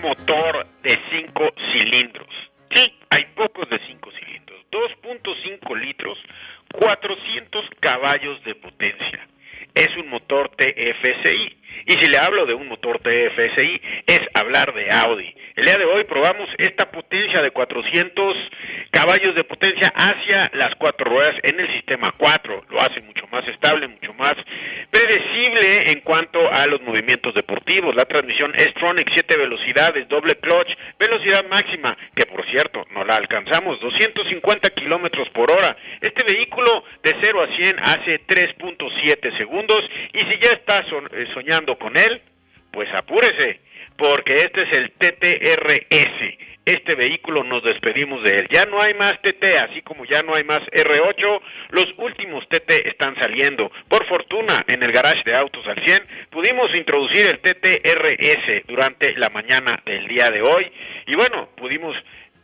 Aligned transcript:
Motor 0.00 0.66
de 0.82 0.98
5 1.10 1.54
cilindros. 1.72 2.28
Sí, 2.74 2.92
hay 3.10 3.26
pocos 3.34 3.68
de 3.68 3.78
5 3.78 4.10
cilindros. 4.12 4.60
2.5 4.70 5.80
litros, 5.80 6.18
400 6.72 7.70
caballos 7.80 8.42
de 8.44 8.54
potencia. 8.54 9.28
Es 9.74 9.94
un 9.96 10.08
motor 10.08 10.50
TFSI. 10.56 11.58
Y 11.86 11.92
si 11.92 12.06
le 12.10 12.18
hablo 12.18 12.46
de 12.46 12.54
un 12.54 12.68
motor 12.68 12.98
TFSI, 13.00 13.80
es 14.06 14.20
hablar 14.34 14.72
de 14.74 14.90
Audi. 14.90 15.34
El 15.56 15.64
día 15.64 15.78
de 15.78 15.86
hoy 15.86 16.04
probamos 16.04 16.50
esta 16.58 16.90
potencia 16.90 17.40
de 17.40 17.50
400 17.50 18.36
caballos 18.90 19.34
de 19.34 19.42
potencia 19.42 19.90
hacia 19.96 20.50
las 20.52 20.74
cuatro 20.74 21.10
ruedas 21.10 21.34
en 21.42 21.58
el 21.58 21.66
sistema 21.72 22.14
4. 22.18 22.66
Lo 22.68 22.78
hace 22.78 23.00
mucho 23.00 23.26
más 23.28 23.48
estable, 23.48 23.88
mucho 23.88 24.12
más 24.12 24.34
predecible 24.90 25.92
en 25.92 26.00
cuanto 26.00 26.46
a 26.52 26.66
los 26.66 26.82
movimientos 26.82 27.32
deportivos. 27.32 27.96
La 27.96 28.04
transmisión 28.04 28.52
es 28.54 28.74
Tronic 28.74 29.08
7 29.14 29.38
velocidades, 29.38 30.06
doble 30.08 30.34
clutch, 30.34 30.76
velocidad 30.98 31.46
máxima, 31.48 31.96
que 32.14 32.26
por 32.26 32.44
cierto 32.50 32.84
no 32.90 33.02
la 33.06 33.16
alcanzamos, 33.16 33.80
250 33.80 34.68
kilómetros 34.74 35.30
por 35.30 35.50
hora. 35.50 35.74
Este 36.02 36.22
vehículo 36.34 36.84
de 37.02 37.16
0 37.18 37.42
a 37.42 37.56
100 37.56 37.78
hace 37.78 38.20
3.7 38.26 39.38
segundos 39.38 39.88
y 40.12 40.18
si 40.18 40.38
ya 40.38 40.50
está 40.50 40.84
eh, 41.12 41.26
soñando 41.32 41.78
con 41.78 41.96
él, 41.96 42.20
pues 42.72 42.92
apúrese, 42.92 43.60
porque 43.96 44.34
este 44.34 44.62
es 44.62 44.72
el 44.76 44.92
TTRS 44.92 46.46
este 46.66 46.96
vehículo 46.96 47.44
nos 47.44 47.62
despedimos 47.62 48.24
de 48.24 48.38
él. 48.38 48.48
Ya 48.50 48.66
no 48.66 48.82
hay 48.82 48.92
más 48.94 49.22
TT, 49.22 49.44
así 49.70 49.82
como 49.82 50.04
ya 50.04 50.22
no 50.22 50.34
hay 50.34 50.42
más 50.42 50.58
R8, 50.58 51.40
los 51.70 51.86
últimos 51.96 52.46
TT 52.48 52.88
están 52.88 53.14
saliendo. 53.20 53.70
Por 53.88 54.04
fortuna, 54.06 54.64
en 54.66 54.82
el 54.82 54.90
garage 54.90 55.22
de 55.24 55.36
autos 55.36 55.64
al 55.68 55.80
100 55.80 56.02
pudimos 56.30 56.74
introducir 56.74 57.26
el 57.26 57.38
TTRS 57.38 58.66
durante 58.66 59.16
la 59.16 59.30
mañana 59.30 59.80
del 59.86 60.08
día 60.08 60.28
de 60.30 60.42
hoy 60.42 60.72
y 61.06 61.14
bueno, 61.14 61.50
pudimos 61.56 61.94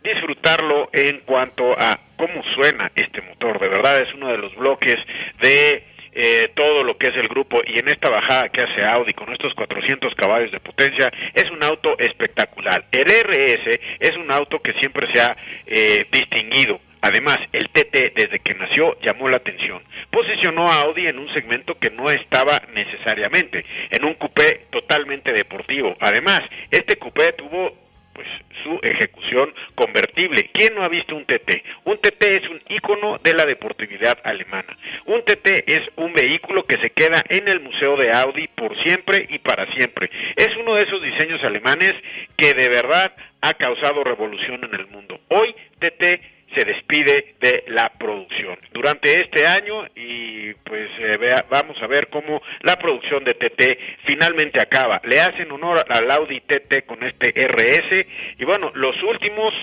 disfrutarlo 0.04 0.88
en 0.92 1.20
cuanto 1.20 1.72
a 1.72 1.98
cómo 2.16 2.44
suena 2.54 2.92
este 2.94 3.22
motor. 3.22 3.58
De 3.58 3.68
verdad 3.68 4.02
es 4.02 4.14
uno 4.14 4.28
de 4.28 4.38
los 4.38 4.54
bloques 4.54 4.98
de 5.40 5.91
eh, 6.12 6.50
todo 6.54 6.84
lo 6.84 6.96
que 6.98 7.08
es 7.08 7.16
el 7.16 7.28
grupo 7.28 7.60
y 7.66 7.78
en 7.78 7.88
esta 7.88 8.10
bajada 8.10 8.48
que 8.50 8.62
hace 8.62 8.84
Audi 8.84 9.14
con 9.14 9.32
estos 9.32 9.54
400 9.54 10.14
caballos 10.14 10.52
de 10.52 10.60
potencia 10.60 11.12
es 11.34 11.50
un 11.50 11.62
auto 11.62 11.98
espectacular. 11.98 12.86
El 12.92 13.06
RS 13.06 13.80
es 13.98 14.16
un 14.16 14.30
auto 14.30 14.60
que 14.60 14.72
siempre 14.74 15.06
se 15.12 15.20
ha 15.20 15.36
eh, 15.66 16.06
distinguido 16.10 16.80
Además, 17.04 17.38
el 17.52 17.68
TT 17.68 18.14
desde 18.14 18.38
que 18.38 18.54
nació 18.54 18.96
llamó 19.00 19.28
la 19.28 19.38
atención. 19.38 19.82
Posicionó 20.10 20.68
a 20.68 20.82
Audi 20.82 21.08
en 21.08 21.18
un 21.18 21.28
segmento 21.34 21.76
que 21.76 21.90
no 21.90 22.08
estaba 22.08 22.62
necesariamente, 22.74 23.64
en 23.90 24.04
un 24.04 24.14
coupé 24.14 24.66
totalmente 24.70 25.32
deportivo. 25.32 25.96
Además, 25.98 26.42
este 26.70 26.96
coupé 26.96 27.32
tuvo 27.32 27.81
pues 28.12 28.26
su 28.62 28.78
ejecución 28.82 29.52
convertible. 29.74 30.50
¿Quién 30.52 30.74
no 30.74 30.82
ha 30.82 30.88
visto 30.88 31.16
un 31.16 31.24
TT? 31.24 31.62
Un 31.84 31.98
TT 31.98 32.24
es 32.24 32.48
un 32.48 32.60
icono 32.68 33.18
de 33.22 33.34
la 33.34 33.46
deportividad 33.46 34.18
alemana. 34.24 34.76
Un 35.06 35.22
TT 35.24 35.64
es 35.66 35.82
un 35.96 36.12
vehículo 36.12 36.64
que 36.64 36.78
se 36.78 36.90
queda 36.90 37.22
en 37.28 37.48
el 37.48 37.60
Museo 37.60 37.96
de 37.96 38.10
Audi 38.12 38.48
por 38.48 38.76
siempre 38.82 39.26
y 39.30 39.38
para 39.38 39.66
siempre. 39.72 40.10
Es 40.36 40.56
uno 40.56 40.74
de 40.74 40.82
esos 40.82 41.02
diseños 41.02 41.42
alemanes 41.44 41.94
que 42.36 42.54
de 42.54 42.68
verdad 42.68 43.14
ha 43.40 43.54
causado 43.54 44.04
revolución 44.04 44.64
en 44.64 44.74
el 44.74 44.86
mundo. 44.86 45.20
Hoy 45.28 45.54
TT 45.78 46.20
se 46.54 46.64
despide 46.64 47.34
de 47.40 47.64
la 47.68 47.90
producción 47.90 48.58
durante 48.72 49.20
este 49.20 49.46
año 49.46 49.86
y 49.94 50.54
pues 50.54 50.90
eh, 50.98 51.18
vamos 51.50 51.80
a 51.82 51.86
ver 51.86 52.08
cómo 52.08 52.42
la 52.60 52.76
producción 52.76 53.24
de 53.24 53.34
TT 53.34 53.78
finalmente 54.04 54.60
acaba. 54.60 55.00
Le 55.04 55.20
hacen 55.20 55.50
honor 55.50 55.84
al 55.88 56.10
Audi 56.10 56.40
TT 56.40 56.84
con 56.86 57.02
este 57.02 57.32
RS 57.46 58.06
y 58.38 58.44
bueno, 58.44 58.70
los 58.74 59.00
últimos, 59.02 59.54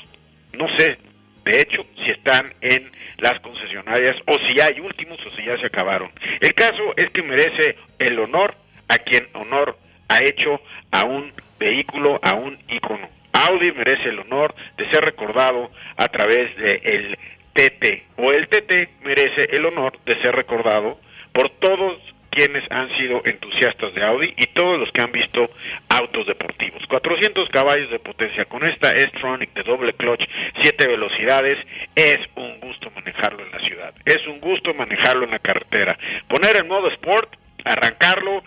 no 0.54 0.68
sé, 0.78 0.98
de 1.46 1.62
hecho, 1.62 1.86
si 1.96 2.12
están 2.12 2.54
en 2.62 2.92
las 3.18 3.40
concesionarias 3.40 4.16
o 4.28 4.38
si 4.48 4.60
hay 4.62 4.80
últimos 4.80 5.20
o 5.26 5.32
si 5.36 5.46
ya 5.46 5.58
se 5.58 5.68
acabaron. 5.68 6.12
El 6.40 6.54
caso 6.54 6.94
es 6.96 7.10
que 7.12 7.24
merece 7.24 7.76
el 7.98 8.20
honor 8.20 8.56
a 8.88 8.98
quien 9.00 9.28
honor 9.34 9.78
ha 10.08 10.24
hecho 10.24 10.62
a 10.92 11.06
un 11.06 11.34
vehículo, 11.60 12.20
a 12.24 12.34
un 12.36 12.58
icono. 12.68 13.19
Audi 13.34 13.72
merece 13.72 14.10
el 14.10 14.20
honor 14.20 14.54
de 14.78 14.90
ser 14.90 15.04
recordado 15.04 15.72
a 15.98 16.08
través 16.08 16.56
del 16.58 16.82
el 16.84 17.18
TT 17.54 18.04
o 18.18 18.32
el 18.32 18.48
TT 18.48 19.02
merece 19.04 19.42
el 19.52 19.66
honor 19.66 19.98
de 20.06 20.22
ser 20.22 20.36
recordado 20.36 21.00
por 21.34 21.50
todos 21.50 21.98
quienes 22.30 22.64
han 22.72 22.90
sido 22.98 23.22
entusiastas 23.26 23.94
de 23.94 24.04
Audi 24.04 24.34
y 24.38 24.48
todos 24.48 24.80
los 24.80 24.92
que 24.92 25.02
han 25.02 25.12
visto 25.12 25.50
autos 25.90 26.28
deportivos. 26.28 26.86
400 26.88 27.50
caballos 27.50 27.90
de 27.90 28.00
potencia 28.00 28.46
con 28.46 28.66
esta 28.66 28.92
S-Tronic 28.92 29.54
de 29.54 29.64
doble 29.64 29.94
clutch, 29.94 30.24
7 30.62 30.88
velocidades, 30.88 31.58
es 31.96 32.20
un 32.36 32.60
gusto 32.60 32.92
manejarlo 32.92 33.44
en 33.44 33.52
la 33.52 33.60
ciudad, 33.60 33.94
es 34.06 34.26
un 34.28 34.40
gusto 34.40 34.74
manejarlo 34.74 35.26
en 35.26 35.32
la 35.32 35.40
carretera. 35.40 35.98
Poner 36.28 36.56
el 36.58 36.66
modo 36.66 36.88
Sport, 36.90 37.36
arrancarlo 37.66 38.44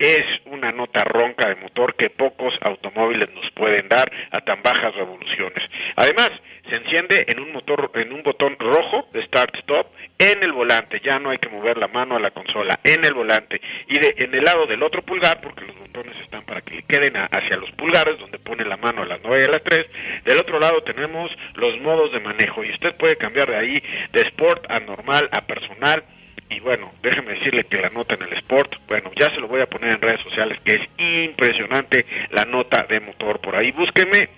es 0.00 0.24
una 0.46 0.72
nota 0.72 1.04
ronca 1.04 1.48
de 1.48 1.56
motor 1.56 1.94
que 1.94 2.08
pocos 2.08 2.58
automóviles 2.62 3.28
nos 3.34 3.50
pueden 3.50 3.86
dar 3.88 4.10
a 4.30 4.40
tan 4.40 4.62
bajas 4.62 4.94
revoluciones. 4.94 5.62
Además, 5.94 6.30
se 6.68 6.76
enciende 6.76 7.26
en 7.28 7.38
un 7.38 7.52
motor 7.52 7.90
en 7.94 8.12
un 8.12 8.22
botón 8.22 8.56
rojo 8.58 9.08
de 9.12 9.22
start 9.24 9.56
stop 9.56 9.88
en 10.18 10.42
el 10.42 10.52
volante, 10.52 11.00
ya 11.04 11.18
no 11.18 11.30
hay 11.30 11.38
que 11.38 11.50
mover 11.50 11.76
la 11.76 11.88
mano 11.88 12.16
a 12.16 12.20
la 12.20 12.30
consola, 12.30 12.80
en 12.82 13.04
el 13.04 13.12
volante 13.12 13.60
y 13.88 13.98
de, 13.98 14.14
en 14.18 14.34
el 14.34 14.44
lado 14.44 14.66
del 14.66 14.82
otro 14.82 15.02
pulgar 15.02 15.40
porque 15.42 15.66
los 15.66 15.78
botones 15.78 16.16
están 16.22 16.44
para 16.44 16.62
que 16.62 16.76
le 16.76 16.82
queden 16.84 17.16
hacia 17.16 17.56
los 17.58 17.70
pulgares 17.72 18.18
donde 18.18 18.38
pone 18.38 18.64
la 18.64 18.78
mano 18.78 19.02
a 19.02 19.06
las 19.06 19.20
9 19.22 19.42
y 19.42 19.44
a 19.44 19.52
las 19.52 19.62
3. 19.62 19.86
Del 20.24 20.38
otro 20.38 20.58
lado 20.58 20.82
tenemos 20.82 21.30
los 21.54 21.78
modos 21.80 22.10
de 22.12 22.20
manejo 22.20 22.64
y 22.64 22.70
usted 22.70 22.94
puede 22.96 23.16
cambiar 23.16 23.50
de 23.50 23.56
ahí 23.56 23.82
de 24.12 24.22
sport 24.22 24.64
a 24.70 24.80
normal 24.80 25.28
a 25.32 25.46
personal 25.46 26.04
y 26.50 26.60
bueno, 26.60 26.92
déjeme 27.02 27.34
decirle 27.34 27.64
que 27.64 27.78
la 27.78 27.90
nota 27.90 28.14
en 28.14 28.22
el 28.22 28.32
Sport, 28.34 28.76
bueno, 28.88 29.10
ya 29.16 29.30
se 29.30 29.40
lo 29.40 29.48
voy 29.48 29.60
a 29.60 29.66
poner 29.66 29.92
en 29.92 30.00
redes 30.00 30.20
sociales, 30.20 30.58
que 30.64 30.72
es 30.72 30.88
impresionante 30.98 32.04
la 32.30 32.44
nota 32.44 32.84
de 32.88 33.00
motor. 33.00 33.40
Por 33.40 33.54
ahí 33.54 33.70
búsqueme 33.70 34.28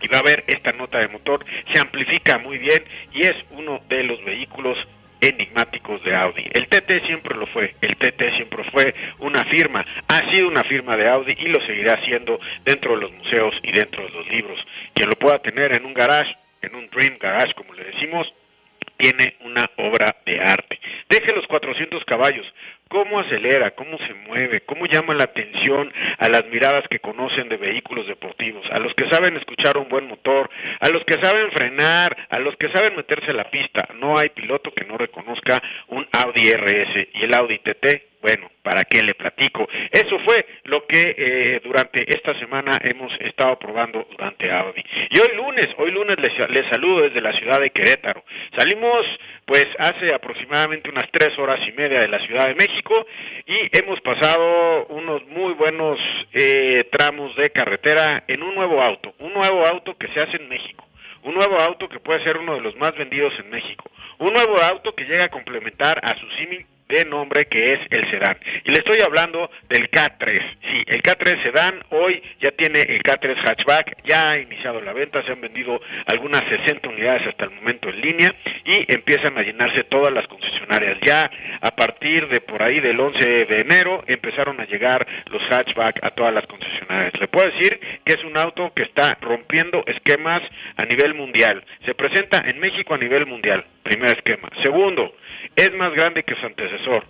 y 0.00 0.08
va 0.08 0.18
a 0.18 0.22
ver 0.22 0.44
esta 0.46 0.72
nota 0.72 0.98
de 0.98 1.08
motor, 1.08 1.44
se 1.72 1.80
amplifica 1.80 2.38
muy 2.38 2.58
bien 2.58 2.84
y 3.12 3.22
es 3.22 3.36
uno 3.50 3.80
de 3.88 4.02
los 4.04 4.22
vehículos 4.24 4.76
enigmáticos 5.20 6.04
de 6.04 6.14
Audi. 6.14 6.44
El 6.52 6.68
TT 6.68 7.06
siempre 7.06 7.34
lo 7.34 7.46
fue, 7.46 7.74
el 7.80 7.96
TT 7.96 8.36
siempre 8.36 8.64
fue 8.64 8.94
una 9.18 9.44
firma, 9.46 9.84
ha 10.08 10.30
sido 10.30 10.48
una 10.48 10.62
firma 10.64 10.94
de 10.96 11.08
Audi 11.08 11.34
y 11.38 11.48
lo 11.48 11.60
seguirá 11.62 12.04
siendo 12.04 12.38
dentro 12.64 12.94
de 12.94 13.00
los 13.00 13.12
museos 13.12 13.54
y 13.62 13.72
dentro 13.72 14.04
de 14.04 14.10
los 14.10 14.28
libros. 14.28 14.58
Quien 14.94 15.08
lo 15.08 15.16
pueda 15.16 15.38
tener 15.38 15.76
en 15.76 15.86
un 15.86 15.94
garage, 15.94 16.36
en 16.60 16.74
un 16.74 16.88
Dream 16.90 17.16
Garage 17.18 17.54
como 17.54 17.72
le 17.72 17.84
decimos, 17.84 18.32
tiene 18.96 19.36
una 19.40 19.70
obra 19.76 20.16
de 20.24 20.40
arte. 20.40 20.80
Deje 21.08 21.34
los 21.34 21.46
400 21.46 22.04
caballos, 22.04 22.46
cómo 22.88 23.20
acelera, 23.20 23.72
cómo 23.72 23.98
se 23.98 24.14
mueve, 24.14 24.62
cómo 24.62 24.86
llama 24.86 25.14
la 25.14 25.24
atención 25.24 25.92
a 26.18 26.28
las 26.28 26.46
miradas 26.46 26.86
que 26.88 27.00
conocen 27.00 27.48
de 27.48 27.56
vehículos 27.56 28.06
deportivos, 28.06 28.64
a 28.70 28.78
los 28.78 28.94
que 28.94 29.08
saben 29.08 29.36
escuchar 29.36 29.76
un 29.76 29.88
buen 29.88 30.06
motor, 30.06 30.48
a 30.80 30.88
los 30.88 31.04
que 31.04 31.14
saben 31.14 31.50
frenar, 31.52 32.16
a 32.30 32.38
los 32.38 32.56
que 32.56 32.68
saben 32.70 32.96
meterse 32.96 33.30
a 33.30 33.34
la 33.34 33.50
pista. 33.50 33.88
No 33.94 34.18
hay 34.18 34.30
piloto 34.30 34.72
que 34.72 34.84
no 34.84 34.96
reconozca 34.96 35.62
un 35.88 36.06
Audi 36.12 36.52
RS 36.52 37.08
y 37.14 37.24
el 37.24 37.34
Audi 37.34 37.58
TT 37.58 38.05
bueno, 38.20 38.50
¿para 38.62 38.84
qué 38.84 39.02
le 39.02 39.14
platico? 39.14 39.68
Eso 39.90 40.18
fue 40.20 40.46
lo 40.64 40.86
que 40.86 41.14
eh, 41.16 41.60
durante 41.62 42.04
esta 42.10 42.38
semana 42.38 42.78
hemos 42.82 43.12
estado 43.20 43.58
probando 43.58 44.06
durante 44.10 44.50
Audi. 44.50 44.82
Y 45.10 45.18
hoy 45.18 45.36
lunes, 45.36 45.68
hoy 45.78 45.90
lunes 45.90 46.16
les, 46.18 46.32
les, 46.50 46.66
saludo 46.66 47.02
desde 47.02 47.20
la 47.20 47.32
ciudad 47.32 47.60
de 47.60 47.70
Querétaro. 47.70 48.24
Salimos 48.56 49.04
pues 49.44 49.66
hace 49.78 50.12
aproximadamente 50.14 50.90
unas 50.90 51.08
tres 51.12 51.38
horas 51.38 51.60
y 51.66 51.72
media 51.72 52.00
de 52.00 52.08
la 52.08 52.18
Ciudad 52.20 52.48
de 52.48 52.54
México 52.54 53.06
y 53.46 53.78
hemos 53.78 54.00
pasado 54.00 54.86
unos 54.86 55.24
muy 55.26 55.54
buenos 55.54 56.00
eh, 56.32 56.88
tramos 56.90 57.34
de 57.36 57.50
carretera 57.50 58.24
en 58.26 58.42
un 58.42 58.54
nuevo 58.54 58.82
auto, 58.82 59.14
un 59.20 59.32
nuevo 59.32 59.66
auto 59.66 59.96
que 59.96 60.08
se 60.08 60.20
hace 60.20 60.36
en 60.36 60.48
México 60.48 60.84
un 61.22 61.34
nuevo 61.34 61.58
auto 61.60 61.88
que 61.88 61.98
puede 61.98 62.22
ser 62.22 62.36
uno 62.36 62.54
de 62.54 62.60
los 62.60 62.76
más 62.76 62.96
vendidos 62.96 63.32
en 63.40 63.50
México, 63.50 63.90
un 64.18 64.32
nuevo 64.32 64.62
auto 64.62 64.94
que 64.94 65.04
llega 65.04 65.24
a 65.24 65.28
complementar 65.28 66.00
a 66.04 66.16
su 66.20 66.30
símil 66.38 66.64
de 66.88 67.04
nombre 67.04 67.46
que 67.46 67.74
es 67.74 67.80
el 67.90 68.08
sedán. 68.10 68.36
Y 68.64 68.70
le 68.70 68.78
estoy 68.78 68.98
hablando 69.04 69.50
del 69.68 69.90
K3. 69.90 70.42
Sí, 70.62 70.84
el 70.86 71.02
K3 71.02 71.42
sedán 71.42 71.84
hoy 71.90 72.22
ya 72.40 72.50
tiene 72.52 72.80
el 72.80 73.02
K3 73.02 73.36
hatchback, 73.44 74.04
ya 74.04 74.30
ha 74.30 74.38
iniciado 74.38 74.80
la 74.80 74.92
venta, 74.92 75.22
se 75.24 75.32
han 75.32 75.40
vendido 75.40 75.80
algunas 76.06 76.42
60 76.44 76.88
unidades 76.88 77.26
hasta 77.26 77.44
el 77.44 77.50
momento 77.50 77.88
en 77.88 78.00
línea 78.00 78.34
y 78.64 78.92
empiezan 78.92 79.36
a 79.38 79.42
llenarse 79.42 79.84
todas 79.84 80.12
las 80.12 80.26
concesionarias. 80.28 80.98
Ya 81.02 81.30
a 81.60 81.70
partir 81.74 82.28
de 82.28 82.40
por 82.40 82.62
ahí 82.62 82.80
del 82.80 82.98
11 82.98 83.46
de 83.46 83.58
enero 83.58 84.04
empezaron 84.06 84.60
a 84.60 84.66
llegar 84.66 85.06
los 85.30 85.42
hatchback 85.50 86.00
a 86.02 86.10
todas 86.10 86.32
las 86.32 86.46
concesionarias. 86.46 87.18
Le 87.20 87.28
puedo 87.28 87.50
decir 87.50 87.80
que 88.04 88.14
es 88.14 88.24
un 88.24 88.36
auto 88.38 88.72
que 88.74 88.82
está 88.82 89.16
rompiendo 89.20 89.84
esquemas 89.86 90.42
a 90.76 90.84
nivel 90.84 91.14
mundial. 91.14 91.64
Se 91.84 91.94
presenta 91.94 92.42
en 92.46 92.58
México 92.58 92.94
a 92.94 92.98
nivel 92.98 93.26
mundial, 93.26 93.64
primer 93.88 94.16
esquema. 94.16 94.48
Segundo, 94.62 95.14
es 95.54 95.72
más 95.74 95.92
grande 95.92 96.22
que 96.22 96.34
su 96.34 96.46
antecesor 96.46 97.04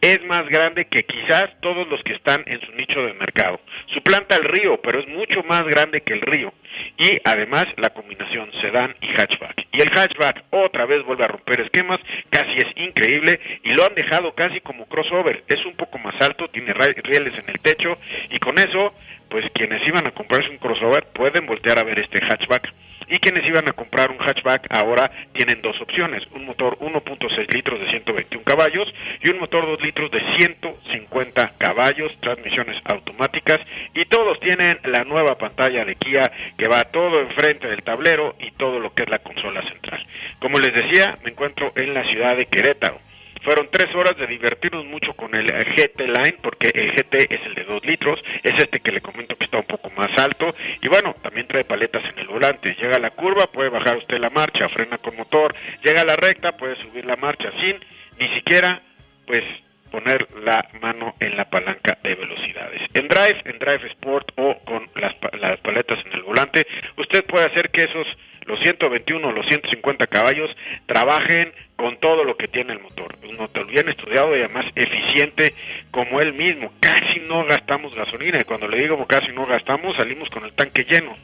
es 0.00 0.22
más 0.24 0.46
grande 0.48 0.86
que 0.86 1.04
quizás 1.04 1.50
todos 1.60 1.88
los 1.88 2.02
que 2.02 2.12
están 2.12 2.44
en 2.46 2.60
su 2.60 2.72
nicho 2.72 3.00
de 3.02 3.14
mercado. 3.14 3.60
Suplanta 3.86 4.36
el 4.36 4.44
río, 4.44 4.80
pero 4.80 5.00
es 5.00 5.08
mucho 5.08 5.42
más 5.44 5.64
grande 5.64 6.02
que 6.02 6.14
el 6.14 6.20
río. 6.20 6.52
Y 6.98 7.18
además 7.24 7.66
la 7.76 7.90
combinación 7.90 8.50
sedán 8.60 8.94
y 9.00 9.08
hatchback. 9.08 9.66
Y 9.72 9.80
el 9.80 9.90
hatchback 9.90 10.44
otra 10.50 10.86
vez 10.86 11.04
vuelve 11.04 11.24
a 11.24 11.28
romper 11.28 11.60
esquemas, 11.60 12.00
casi 12.30 12.58
es 12.58 12.72
increíble 12.76 13.40
y 13.62 13.72
lo 13.72 13.84
han 13.84 13.94
dejado 13.94 14.34
casi 14.34 14.60
como 14.60 14.86
crossover. 14.86 15.44
Es 15.48 15.64
un 15.64 15.76
poco 15.76 15.98
más 15.98 16.14
alto, 16.20 16.48
tiene 16.48 16.72
rieles 16.72 17.38
en 17.38 17.48
el 17.48 17.60
techo 17.60 17.98
y 18.30 18.38
con 18.38 18.58
eso, 18.58 18.94
pues 19.28 19.44
quienes 19.54 19.86
iban 19.86 20.06
a 20.06 20.12
comprarse 20.12 20.50
un 20.50 20.58
crossover 20.58 21.06
pueden 21.12 21.46
voltear 21.46 21.78
a 21.78 21.84
ver 21.84 21.98
este 21.98 22.20
hatchback 22.24 22.72
y 23.08 23.18
quienes 23.18 23.46
iban 23.46 23.68
a 23.68 23.72
comprar 23.72 24.10
un 24.10 24.18
hatchback 24.18 24.66
ahora 24.70 25.10
tienen 25.32 25.62
dos 25.62 25.80
opciones, 25.80 26.26
un 26.34 26.44
motor 26.44 26.78
1.6 26.78 27.52
litros 27.52 27.80
de 27.80 27.90
121 27.90 28.44
caballos 28.44 28.92
y 29.22 29.30
un 29.30 29.38
motor 29.38 29.66
2 29.66 29.82
litros 29.82 30.10
de 30.10 30.20
150 30.38 31.54
caballos, 31.58 32.12
transmisiones 32.20 32.80
automáticas 32.84 33.58
y 33.94 34.04
todos 34.06 34.40
tienen 34.40 34.78
la 34.84 35.04
nueva 35.04 35.38
pantalla 35.38 35.84
de 35.84 35.94
Kia 35.96 36.30
que 36.56 36.65
va 36.68 36.84
todo 36.84 37.20
enfrente 37.20 37.68
del 37.68 37.82
tablero 37.82 38.36
y 38.40 38.50
todo 38.52 38.78
lo 38.78 38.94
que 38.94 39.04
es 39.04 39.10
la 39.10 39.18
consola 39.20 39.62
central. 39.62 40.06
Como 40.38 40.58
les 40.58 40.74
decía, 40.74 41.18
me 41.22 41.30
encuentro 41.30 41.72
en 41.76 41.94
la 41.94 42.04
ciudad 42.04 42.36
de 42.36 42.46
Querétaro. 42.46 43.00
Fueron 43.42 43.68
tres 43.70 43.94
horas 43.94 44.16
de 44.16 44.26
divertirnos 44.26 44.84
mucho 44.86 45.14
con 45.14 45.34
el 45.36 45.46
GT 45.46 46.00
Line, 46.00 46.38
porque 46.42 46.68
el 46.74 46.92
GT 46.92 47.32
es 47.32 47.46
el 47.46 47.54
de 47.54 47.64
2 47.64 47.84
litros, 47.84 48.20
es 48.42 48.54
este 48.54 48.80
que 48.80 48.90
le 48.90 49.00
comento 49.00 49.36
que 49.36 49.44
está 49.44 49.58
un 49.58 49.66
poco 49.66 49.88
más 49.90 50.10
alto, 50.18 50.52
y 50.82 50.88
bueno, 50.88 51.14
también 51.22 51.46
trae 51.46 51.64
paletas 51.64 52.02
en 52.06 52.18
el 52.18 52.26
volante. 52.26 52.74
Llega 52.74 52.96
a 52.96 52.98
la 52.98 53.10
curva, 53.10 53.46
puede 53.46 53.68
bajar 53.68 53.98
usted 53.98 54.18
la 54.18 54.30
marcha, 54.30 54.68
frena 54.70 54.98
con 54.98 55.14
motor, 55.16 55.54
llega 55.84 56.00
a 56.00 56.04
la 56.04 56.16
recta, 56.16 56.56
puede 56.56 56.74
subir 56.76 57.04
la 57.04 57.14
marcha 57.14 57.52
sin 57.60 57.76
ni 58.18 58.28
siquiera, 58.34 58.82
pues, 59.26 59.44
poner 59.90 60.28
la 60.42 60.68
mano 60.80 61.14
en 61.20 61.36
la 61.36 61.48
palanca 61.48 61.98
de 62.02 62.14
velocidades. 62.14 62.82
En 62.94 63.08
Drive, 63.08 63.42
en 63.44 63.58
Drive 63.58 63.86
Sport 63.88 64.32
o 64.36 64.58
con 64.64 64.88
las, 64.94 65.14
las 65.40 65.60
paletas 65.60 65.98
en 66.06 66.12
el 66.12 66.22
volante, 66.22 66.66
usted 66.96 67.24
puede 67.24 67.46
hacer 67.46 67.70
que 67.70 67.82
esos 67.82 68.06
los 68.46 68.60
121 68.60 69.26
o 69.26 69.32
los 69.32 69.46
150 69.46 70.06
caballos 70.06 70.56
trabajen 70.86 71.52
con 71.74 71.98
todo 71.98 72.24
lo 72.24 72.36
que 72.36 72.48
tiene 72.48 72.72
el 72.72 72.80
motor. 72.80 73.16
Un 73.28 73.36
motor 73.36 73.66
bien 73.66 73.88
estudiado 73.88 74.36
y 74.36 74.40
además 74.40 74.66
eficiente 74.74 75.52
como 75.90 76.20
él 76.20 76.32
mismo. 76.32 76.72
Casi 76.80 77.20
no 77.20 77.44
gastamos 77.44 77.94
gasolina 77.94 78.38
y 78.40 78.44
cuando 78.44 78.68
le 78.68 78.78
digo 78.78 79.04
casi 79.06 79.32
no 79.32 79.46
gastamos 79.46 79.96
salimos 79.96 80.30
con 80.30 80.44
el 80.44 80.52
tanque 80.52 80.86
lleno. 80.88 81.16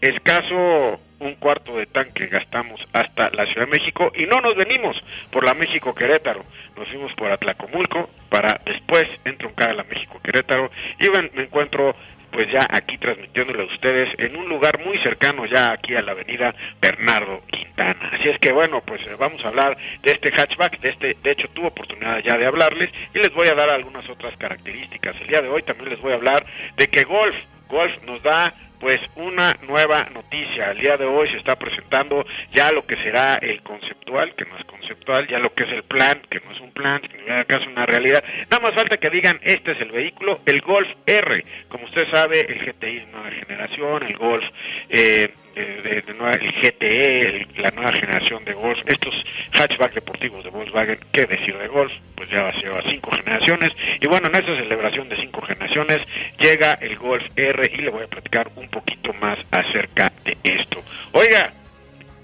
Escaso 0.00 1.00
un 1.20 1.34
cuarto 1.34 1.76
de 1.76 1.86
tanque 1.86 2.26
gastamos 2.26 2.80
hasta 2.92 3.30
la 3.30 3.46
Ciudad 3.46 3.66
de 3.66 3.78
México 3.78 4.12
y 4.14 4.26
no 4.26 4.40
nos 4.40 4.56
venimos 4.56 4.96
por 5.30 5.44
la 5.44 5.54
México 5.54 5.94
Querétaro, 5.94 6.44
nos 6.76 6.88
fuimos 6.88 7.12
por 7.14 7.30
Atlacomulco 7.30 8.10
para 8.28 8.60
después 8.64 9.04
entroncar 9.24 9.70
a 9.70 9.74
la 9.74 9.84
México 9.84 10.20
Querétaro 10.22 10.70
y 11.00 11.08
me 11.10 11.42
encuentro 11.42 11.94
pues 12.30 12.50
ya 12.52 12.66
aquí 12.70 12.98
transmitiéndole 12.98 13.62
a 13.62 13.66
ustedes 13.66 14.14
en 14.18 14.36
un 14.36 14.48
lugar 14.48 14.84
muy 14.84 14.98
cercano 14.98 15.46
ya 15.46 15.72
aquí 15.72 15.94
a 15.94 16.02
la 16.02 16.12
avenida 16.12 16.54
Bernardo 16.80 17.42
Quintana. 17.50 18.10
Así 18.12 18.28
es 18.28 18.38
que 18.38 18.52
bueno, 18.52 18.82
pues 18.82 19.00
eh, 19.06 19.16
vamos 19.18 19.42
a 19.44 19.48
hablar 19.48 19.76
de 20.02 20.12
este 20.12 20.30
hatchback, 20.30 20.80
de 20.80 20.90
este, 20.90 21.16
de 21.22 21.30
hecho 21.30 21.48
tuve 21.48 21.68
oportunidad 21.68 22.18
ya 22.22 22.36
de 22.36 22.46
hablarles 22.46 22.90
y 23.14 23.18
les 23.18 23.32
voy 23.32 23.48
a 23.48 23.54
dar 23.54 23.70
algunas 23.70 24.08
otras 24.08 24.36
características. 24.36 25.16
El 25.20 25.28
día 25.28 25.40
de 25.40 25.48
hoy 25.48 25.62
también 25.62 25.90
les 25.90 26.00
voy 26.00 26.12
a 26.12 26.16
hablar 26.16 26.44
de 26.76 26.86
que 26.88 27.04
Golf, 27.04 27.36
Golf 27.68 27.92
nos 28.04 28.22
da 28.22 28.54
pues 28.80 29.00
una 29.16 29.56
nueva 29.66 30.08
noticia. 30.12 30.70
El 30.70 30.80
día 30.80 30.96
de 30.96 31.04
hoy 31.04 31.28
se 31.30 31.38
está 31.38 31.56
presentando 31.56 32.24
ya 32.52 32.70
lo 32.72 32.86
que 32.86 32.96
será 32.96 33.34
el 33.36 33.62
conceptual, 33.62 34.34
que 34.34 34.44
no 34.44 34.56
es 34.56 34.64
conceptual, 34.64 35.26
ya 35.28 35.38
lo 35.38 35.52
que 35.54 35.64
es 35.64 35.72
el 35.72 35.82
plan, 35.84 36.20
que 36.30 36.40
no 36.40 36.52
es 36.52 36.60
un 36.60 36.72
plan, 36.72 37.00
que 37.00 37.16
en 37.16 37.44
caso 37.44 37.68
una 37.68 37.86
realidad. 37.86 38.22
Nada 38.50 38.62
más 38.62 38.74
falta 38.74 38.96
que 38.96 39.10
digan, 39.10 39.40
este 39.42 39.72
es 39.72 39.80
el 39.80 39.90
vehículo, 39.90 40.40
el 40.46 40.60
Golf 40.60 40.88
R. 41.06 41.44
Como 41.68 41.84
usted 41.84 42.08
sabe, 42.10 42.40
el 42.40 42.64
GTI 42.64 42.98
es 42.98 43.08
nueva 43.08 43.30
generación, 43.30 44.02
el 44.04 44.16
Golf 44.16 44.44
eh, 44.88 45.30
de, 45.58 46.14
nueva, 46.14 46.32
el 46.32 46.52
GTE, 46.52 47.46
la 47.56 47.70
nueva 47.70 47.92
generación 47.92 48.44
de 48.44 48.52
Golf, 48.52 48.78
estos 48.86 49.14
hatchback 49.52 49.94
deportivos 49.94 50.44
de 50.44 50.50
Volkswagen, 50.50 50.98
¿qué 51.12 51.26
decir 51.26 51.56
de 51.56 51.68
Golf? 51.68 51.92
Pues 52.14 52.30
ya 52.30 52.42
va 52.42 52.50
a 52.50 52.90
cinco 52.90 53.10
generaciones. 53.10 53.70
Y 54.00 54.08
bueno, 54.08 54.28
en 54.28 54.36
esta 54.36 54.56
celebración 54.56 55.08
de 55.08 55.16
cinco 55.16 55.42
generaciones 55.42 55.98
llega 56.38 56.72
el 56.80 56.96
Golf 56.96 57.24
R 57.36 57.70
y 57.72 57.76
le 57.78 57.90
voy 57.90 58.04
a 58.04 58.08
platicar 58.08 58.50
un 58.54 58.67
poquito 58.68 59.12
más 59.14 59.38
acerca 59.50 60.12
de 60.24 60.36
esto. 60.44 60.82
Oiga, 61.12 61.52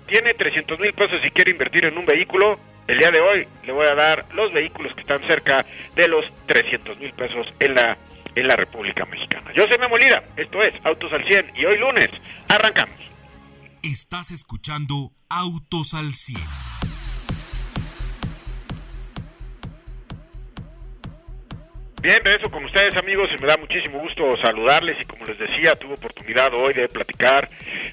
tiene 0.07 0.35
300 0.35 0.79
mil 0.79 0.93
pesos 0.93 1.21
si 1.23 1.31
quiere 1.31 1.51
invertir 1.51 1.85
en 1.87 1.99
un 1.99 2.07
vehículo. 2.07 2.59
El 2.87 2.99
día 2.99 3.11
de 3.11 3.21
hoy 3.21 3.49
le 3.65 3.73
voy 3.73 3.87
a 3.87 3.95
dar 3.95 4.27
los 4.35 4.53
vehículos 4.53 4.95
que 4.95 5.01
están 5.01 5.27
cerca 5.27 5.65
de 5.95 6.09
los 6.09 6.25
300 6.47 6.99
mil 6.99 7.13
pesos 7.15 7.47
en 7.61 7.75
la 7.75 7.97
en 8.37 8.49
la 8.49 8.57
República 8.57 9.05
Mexicana. 9.07 9.53
Yo 9.57 9.67
soy 9.69 9.79
Memo 9.79 9.97
Lira, 9.97 10.25
esto 10.37 10.61
es 10.63 10.75
Autos 10.85 11.13
al 11.13 11.25
100 11.25 11.53
y 11.57 11.65
hoy 11.67 11.79
lunes 11.79 12.09
arrancamos. 12.49 12.97
Estás 13.83 14.31
escuchando 14.31 15.13
Autos 15.29 15.95
al 15.95 16.13
100. 16.13 16.41
Bien, 22.05 22.21
eso 22.27 22.51
con 22.51 22.63
ustedes 22.67 22.95
amigos 22.99 23.31
me 23.41 23.47
da 23.47 23.57
muchísimo 23.57 23.99
gusto 23.99 24.37
saludarles 24.37 25.01
y 25.01 25.07
como 25.07 25.25
les 25.25 25.39
decía, 25.39 25.75
tuve 25.75 25.95
oportunidad 25.95 26.53
hoy 26.53 26.75
de 26.75 26.87
platicar 26.87 27.49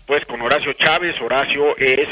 pues 0.06 0.26
con 0.26 0.42
Horacio 0.42 0.74
Chávez. 0.74 1.16
Horacio 1.22 1.78
es 1.78 2.10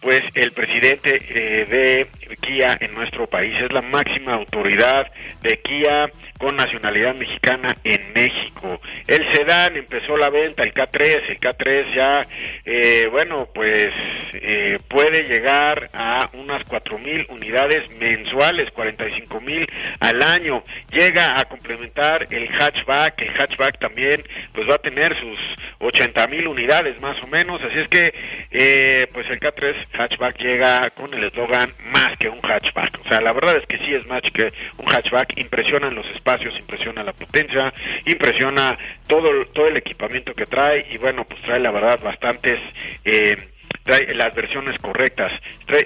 pues 0.00 0.22
el 0.34 0.52
presidente 0.52 1.20
eh, 1.30 1.64
de 1.64 2.21
Kia 2.36 2.76
en 2.80 2.94
nuestro 2.94 3.26
país, 3.26 3.56
es 3.60 3.72
la 3.72 3.82
máxima 3.82 4.34
autoridad 4.34 5.10
de 5.42 5.58
Kia 5.60 6.10
con 6.38 6.56
nacionalidad 6.56 7.14
mexicana 7.14 7.76
en 7.84 8.12
México. 8.14 8.80
El 9.06 9.32
sedán 9.32 9.76
empezó 9.76 10.16
la 10.16 10.28
venta, 10.28 10.64
el 10.64 10.74
K3, 10.74 11.22
el 11.28 11.40
K3 11.40 11.94
ya, 11.94 12.26
eh, 12.64 13.08
bueno, 13.12 13.48
pues 13.54 13.92
eh, 14.32 14.78
puede 14.88 15.22
llegar 15.22 15.90
a 15.92 16.28
unas 16.32 16.64
cuatro 16.64 16.98
mil 16.98 17.26
unidades 17.28 17.88
mensuales, 17.98 18.70
45 18.72 19.40
mil 19.40 19.68
al 20.00 20.20
año. 20.20 20.64
Llega 20.90 21.38
a 21.38 21.44
complementar 21.44 22.26
el 22.30 22.48
hatchback, 22.48 23.22
el 23.22 23.40
hatchback 23.40 23.78
también 23.78 24.22
pues 24.52 24.68
va 24.68 24.74
a 24.74 24.78
tener 24.78 25.16
sus 25.18 25.38
80 25.78 26.26
mil 26.26 26.48
unidades 26.48 27.00
más 27.00 27.22
o 27.22 27.26
menos, 27.28 27.62
así 27.62 27.78
es 27.78 27.88
que 27.88 28.12
eh, 28.50 29.06
pues 29.12 29.28
el 29.30 29.38
K3 29.38 29.74
hatchback 29.92 30.38
llega 30.38 30.90
con 30.90 31.14
el 31.14 31.24
eslogan 31.24 31.70
más 31.92 32.16
que 32.22 32.28
un 32.28 32.40
hatchback. 32.40 33.00
O 33.04 33.08
sea, 33.08 33.20
la 33.20 33.32
verdad 33.32 33.56
es 33.56 33.66
que 33.66 33.78
sí 33.78 33.92
es 33.92 34.06
más 34.06 34.22
que 34.22 34.52
un 34.78 34.86
hatchback, 34.86 35.36
impresionan 35.38 35.96
los 35.96 36.06
espacios 36.10 36.56
impresiona 36.56 37.02
la 37.02 37.12
potencia, 37.12 37.74
impresiona 38.06 38.78
todo, 39.08 39.44
todo 39.46 39.66
el 39.66 39.76
equipamiento 39.76 40.32
que 40.32 40.46
trae 40.46 40.86
y 40.92 40.98
bueno, 40.98 41.24
pues 41.24 41.42
trae 41.42 41.58
la 41.58 41.72
verdad 41.72 41.98
bastantes... 42.02 42.60
Eh, 43.04 43.48
trae 43.84 44.14
las 44.14 44.32
versiones 44.34 44.78
correctas. 44.78 45.32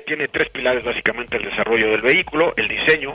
tiene 0.07 0.29
tres 0.29 0.51
pilares 0.51 0.85
básicamente 0.85 1.39
el 1.39 1.45
desarrollo 1.45 1.93
del 1.93 2.03
vehículo, 2.03 2.53
el 2.57 2.69
diseño, 2.69 3.15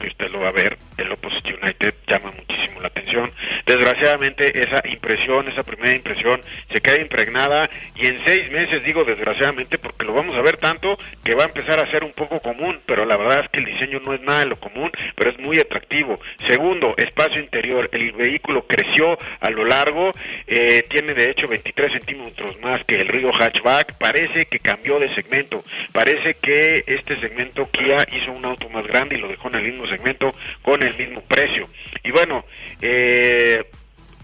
que 0.00 0.06
usted 0.06 0.30
lo 0.30 0.40
va 0.40 0.48
a 0.48 0.52
ver, 0.52 0.78
el 0.96 1.12
Opposite 1.12 1.54
United 1.60 1.94
llama 2.06 2.30
muchísimo 2.30 2.80
la 2.80 2.86
atención. 2.86 3.30
Desgraciadamente 3.72 4.60
esa 4.60 4.82
impresión, 4.86 5.48
esa 5.48 5.62
primera 5.62 5.96
impresión 5.96 6.42
se 6.70 6.82
queda 6.82 7.00
impregnada 7.00 7.70
y 7.96 8.04
en 8.04 8.22
seis 8.22 8.50
meses 8.50 8.84
digo 8.84 9.02
desgraciadamente 9.02 9.78
porque 9.78 10.04
lo 10.04 10.12
vamos 10.12 10.36
a 10.36 10.42
ver 10.42 10.58
tanto 10.58 10.98
que 11.24 11.34
va 11.34 11.44
a 11.44 11.46
empezar 11.46 11.80
a 11.80 11.90
ser 11.90 12.04
un 12.04 12.12
poco 12.12 12.40
común, 12.40 12.80
pero 12.84 13.06
la 13.06 13.16
verdad 13.16 13.44
es 13.44 13.48
que 13.48 13.60
el 13.60 13.64
diseño 13.64 14.00
no 14.00 14.12
es 14.12 14.20
nada 14.20 14.40
de 14.40 14.46
lo 14.46 14.60
común, 14.60 14.90
pero 15.16 15.30
es 15.30 15.38
muy 15.38 15.58
atractivo. 15.58 16.20
Segundo, 16.46 16.94
espacio 16.98 17.40
interior, 17.40 17.88
el 17.92 18.12
vehículo 18.12 18.66
creció 18.66 19.18
a 19.40 19.48
lo 19.48 19.64
largo, 19.64 20.12
eh, 20.46 20.84
tiene 20.90 21.14
de 21.14 21.30
hecho 21.30 21.48
23 21.48 21.92
centímetros 21.92 22.60
más 22.60 22.84
que 22.84 23.00
el 23.00 23.08
Río 23.08 23.32
Hatchback, 23.32 23.94
parece 23.96 24.44
que 24.44 24.58
cambió 24.58 24.98
de 24.98 25.14
segmento, 25.14 25.64
parece 25.92 26.34
que 26.34 26.84
este 26.86 27.16
segmento 27.20 27.70
Kia 27.70 28.06
hizo 28.12 28.32
un 28.32 28.44
auto 28.44 28.68
más 28.68 28.86
grande 28.86 29.14
y 29.14 29.18
lo 29.18 29.28
dejó 29.28 29.48
en 29.48 29.54
el 29.54 29.62
mismo 29.62 29.86
segmento 29.86 30.34
con 30.60 30.82
el 30.82 30.94
mismo 30.94 31.22
precio. 31.22 31.70
Y 32.04 32.10
bueno, 32.10 32.44
eh, 32.82 33.61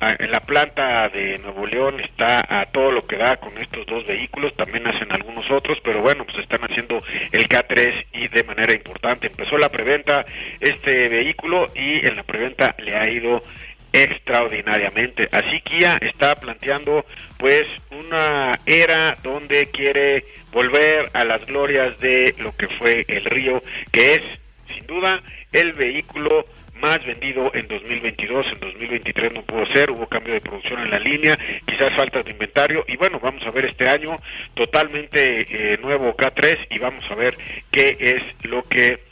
en 0.01 0.31
la 0.31 0.41
planta 0.41 1.09
de 1.09 1.39
Nuevo 1.39 1.67
León 1.67 2.01
está 2.01 2.45
a 2.49 2.67
todo 2.67 2.93
lo 2.93 3.07
que 3.07 3.17
da 3.17 3.37
con 3.39 3.57
estos 3.59 3.85
dos 3.87 4.07
vehículos, 4.07 4.55
también 4.55 4.87
hacen 4.87 5.11
algunos 5.11 5.51
otros, 5.51 5.79
pero 5.83 6.01
bueno, 6.01 6.25
pues 6.25 6.39
están 6.39 6.61
haciendo 6.63 7.03
el 7.33 7.49
K3 7.49 8.07
y 8.13 8.29
de 8.29 8.45
manera 8.45 8.73
importante. 8.73 9.27
Empezó 9.27 9.59
la 9.59 9.69
preventa 9.69 10.25
este 10.61 11.09
vehículo 11.09 11.71
y 11.75 12.07
en 12.07 12.17
la 12.17 12.23
preventa 12.23 12.75
le 12.79 12.97
ha 12.97 13.09
ido 13.09 13.43
extraordinariamente. 13.93 15.29
Así 15.33 15.61
Kia 15.63 15.99
está 16.01 16.37
planteando 16.37 17.05
pues 17.39 17.67
una 17.91 18.59
era 18.67 19.17
donde 19.23 19.67
quiere 19.67 20.25
volver 20.53 21.11
a 21.13 21.25
las 21.25 21.45
glorias 21.47 21.99
de 21.99 22.35
lo 22.39 22.57
que 22.57 22.69
fue 22.69 23.05
el 23.09 23.25
Río, 23.25 23.63
que 23.91 24.15
es 24.15 24.23
sin 24.69 24.87
duda 24.87 25.23
el 25.53 25.73
vehículo 25.73 26.47
más 26.81 27.05
vendido 27.05 27.51
en 27.55 27.67
2022, 27.69 28.47
en 28.53 28.61
2023 28.61 29.33
no 29.33 29.43
pudo 29.43 29.67
ser, 29.67 29.91
hubo 29.91 30.07
cambio 30.07 30.35
de 30.35 30.41
producción 30.41 30.81
en 30.81 30.91
la 30.91 30.99
línea, 30.99 31.39
quizás 31.67 31.95
faltas 31.95 32.25
de 32.25 32.31
inventario 32.31 32.85
y 32.89 32.97
bueno, 32.97 33.21
vamos 33.21 33.45
a 33.47 33.51
ver 33.51 33.67
este 33.67 33.89
año 33.89 34.17
totalmente 34.55 35.47
eh, 35.49 35.79
nuevo 35.79 36.17
K3 36.17 36.67
y 36.71 36.79
vamos 36.79 37.05
a 37.11 37.15
ver 37.15 37.37
qué 37.71 37.97
es 38.01 38.45
lo 38.45 38.63
que 38.63 39.09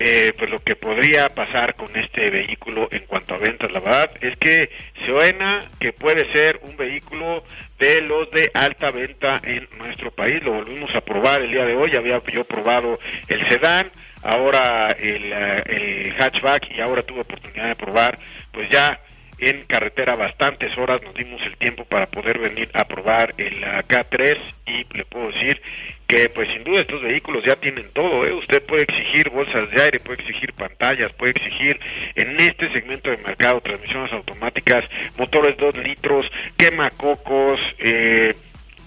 eh, 0.00 0.32
pues 0.38 0.48
lo 0.48 0.60
que 0.60 0.76
podría 0.76 1.28
pasar 1.28 1.74
con 1.74 1.88
este 1.96 2.30
vehículo 2.30 2.86
en 2.92 3.04
cuanto 3.06 3.34
a 3.34 3.38
ventas. 3.38 3.72
La 3.72 3.80
verdad 3.80 4.10
es 4.20 4.36
que 4.36 4.70
suena 5.04 5.64
que 5.80 5.92
puede 5.92 6.30
ser 6.32 6.60
un 6.62 6.76
vehículo 6.76 7.42
de 7.80 8.02
los 8.02 8.30
de 8.30 8.48
alta 8.54 8.92
venta 8.92 9.40
en 9.42 9.66
nuestro 9.76 10.12
país. 10.12 10.44
Lo 10.44 10.52
volvimos 10.52 10.94
a 10.94 11.00
probar 11.00 11.40
el 11.40 11.50
día 11.50 11.64
de 11.64 11.74
hoy. 11.74 11.96
Había 11.96 12.22
yo 12.32 12.44
probado 12.44 13.00
el 13.26 13.48
sedán, 13.48 13.90
ahora 14.22 14.88
el, 14.98 15.32
eh, 15.32 15.62
el 15.66 16.14
hatchback 16.14 16.70
y 16.70 16.80
ahora 16.80 17.02
tuve 17.02 17.20
oportunidad 17.20 17.68
de 17.68 17.76
probar 17.76 18.18
pues 18.52 18.68
ya 18.70 19.00
en 19.38 19.64
carretera 19.66 20.16
bastantes 20.16 20.76
horas, 20.76 21.00
nos 21.02 21.14
dimos 21.14 21.40
el 21.42 21.56
tiempo 21.56 21.84
para 21.84 22.06
poder 22.06 22.38
venir 22.38 22.70
a 22.74 22.84
probar 22.84 23.34
el 23.36 23.62
K3 23.62 24.36
y 24.66 24.96
le 24.96 25.04
puedo 25.04 25.28
decir 25.28 25.62
que 26.08 26.28
pues 26.30 26.48
sin 26.48 26.64
duda 26.64 26.80
estos 26.80 27.02
vehículos 27.02 27.44
ya 27.44 27.54
tienen 27.54 27.86
todo, 27.92 28.26
¿eh? 28.26 28.32
usted 28.32 28.62
puede 28.64 28.82
exigir 28.82 29.30
bolsas 29.30 29.70
de 29.70 29.82
aire, 29.82 30.00
puede 30.00 30.22
exigir 30.22 30.52
pantallas, 30.54 31.12
puede 31.12 31.32
exigir 31.32 31.78
en 32.14 32.40
este 32.40 32.70
segmento 32.72 33.10
de 33.10 33.18
mercado 33.18 33.60
transmisiones 33.60 34.12
automáticas, 34.12 34.84
motores 35.16 35.56
2 35.58 35.76
litros, 35.76 36.26
quemacocos, 36.56 37.60
eh, 37.78 38.34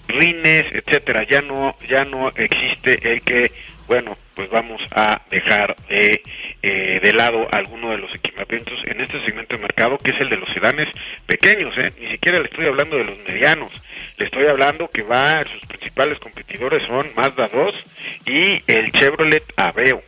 rines, 0.08 0.66
etcétera, 0.72 1.24
ya 1.24 1.40
no, 1.40 1.76
ya 1.88 2.04
no 2.04 2.28
existe 2.34 3.12
el 3.12 3.22
que 3.22 3.52
bueno, 3.86 4.16
pues 4.34 4.48
vamos 4.50 4.80
a 4.90 5.22
dejar 5.30 5.76
de, 5.88 6.22
eh, 6.62 7.00
de 7.02 7.12
lado 7.12 7.48
alguno 7.52 7.90
de 7.90 7.98
los 7.98 8.14
equipamientos 8.14 8.78
en 8.84 9.00
este 9.00 9.24
segmento 9.24 9.56
de 9.56 9.62
mercado 9.62 9.98
que 9.98 10.12
es 10.12 10.20
el 10.20 10.30
de 10.30 10.36
los 10.36 10.48
sedanes 10.50 10.88
pequeños, 11.26 11.76
¿eh? 11.76 11.92
ni 12.00 12.10
siquiera 12.10 12.38
le 12.38 12.46
estoy 12.46 12.66
hablando 12.66 12.96
de 12.96 13.04
los 13.04 13.18
medianos, 13.26 13.72
le 14.18 14.24
estoy 14.26 14.46
hablando 14.46 14.88
que 14.88 15.02
va, 15.02 15.44
sus 15.44 15.66
principales 15.66 16.18
competidores 16.18 16.82
son 16.84 17.06
Mazda 17.16 17.48
2 17.48 17.84
y 18.26 18.62
el 18.66 18.92
Chevrolet 18.92 19.44
Aveo. 19.56 20.02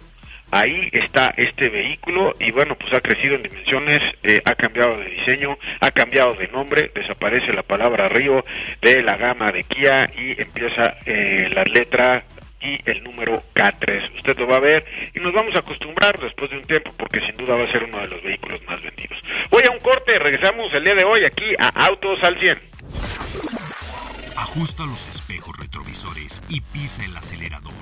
Ahí 0.50 0.88
está 0.92 1.34
este 1.36 1.68
vehículo 1.68 2.32
y 2.38 2.52
bueno, 2.52 2.76
pues 2.76 2.92
ha 2.92 3.00
crecido 3.00 3.34
en 3.34 3.42
dimensiones, 3.42 4.00
eh, 4.22 4.40
ha 4.44 4.54
cambiado 4.54 4.96
de 4.98 5.06
diseño, 5.06 5.58
ha 5.80 5.90
cambiado 5.90 6.34
de 6.34 6.46
nombre, 6.46 6.92
desaparece 6.94 7.52
la 7.52 7.64
palabra 7.64 8.06
Río 8.06 8.44
de 8.80 9.02
la 9.02 9.16
gama 9.16 9.50
de 9.50 9.64
Kia 9.64 10.08
y 10.16 10.40
empieza 10.40 10.96
eh, 11.06 11.48
la 11.52 11.64
letra 11.64 12.22
y 12.64 12.80
el 12.90 13.04
número 13.04 13.42
K3. 13.54 14.14
Usted 14.16 14.38
lo 14.38 14.48
va 14.48 14.56
a 14.56 14.60
ver 14.60 14.84
y 15.14 15.20
nos 15.20 15.32
vamos 15.32 15.54
a 15.54 15.58
acostumbrar 15.58 16.18
después 16.18 16.50
de 16.50 16.56
un 16.56 16.64
tiempo 16.64 16.92
porque 16.96 17.20
sin 17.20 17.36
duda 17.36 17.54
va 17.54 17.64
a 17.64 17.70
ser 17.70 17.84
uno 17.84 17.98
de 17.98 18.08
los 18.08 18.22
vehículos 18.22 18.60
más 18.66 18.82
vendidos. 18.82 19.18
Voy 19.50 19.62
a 19.68 19.70
un 19.70 19.78
corte, 19.80 20.18
regresamos 20.18 20.72
el 20.72 20.84
día 20.84 20.94
de 20.94 21.04
hoy 21.04 21.24
aquí 21.24 21.54
a 21.58 21.68
Autos 21.86 22.22
al 22.24 22.38
100. 22.38 22.58
Ajusta 24.36 24.84
los 24.86 25.06
espejos 25.08 25.56
retrovisores 25.58 26.42
y 26.48 26.60
pisa 26.60 27.04
el 27.04 27.16
acelerador. 27.16 27.72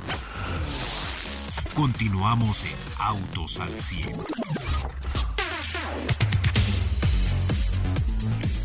Continuamos 1.74 2.64
en 2.64 2.76
Autos 2.98 3.58
al 3.58 3.78
100. 3.78 4.12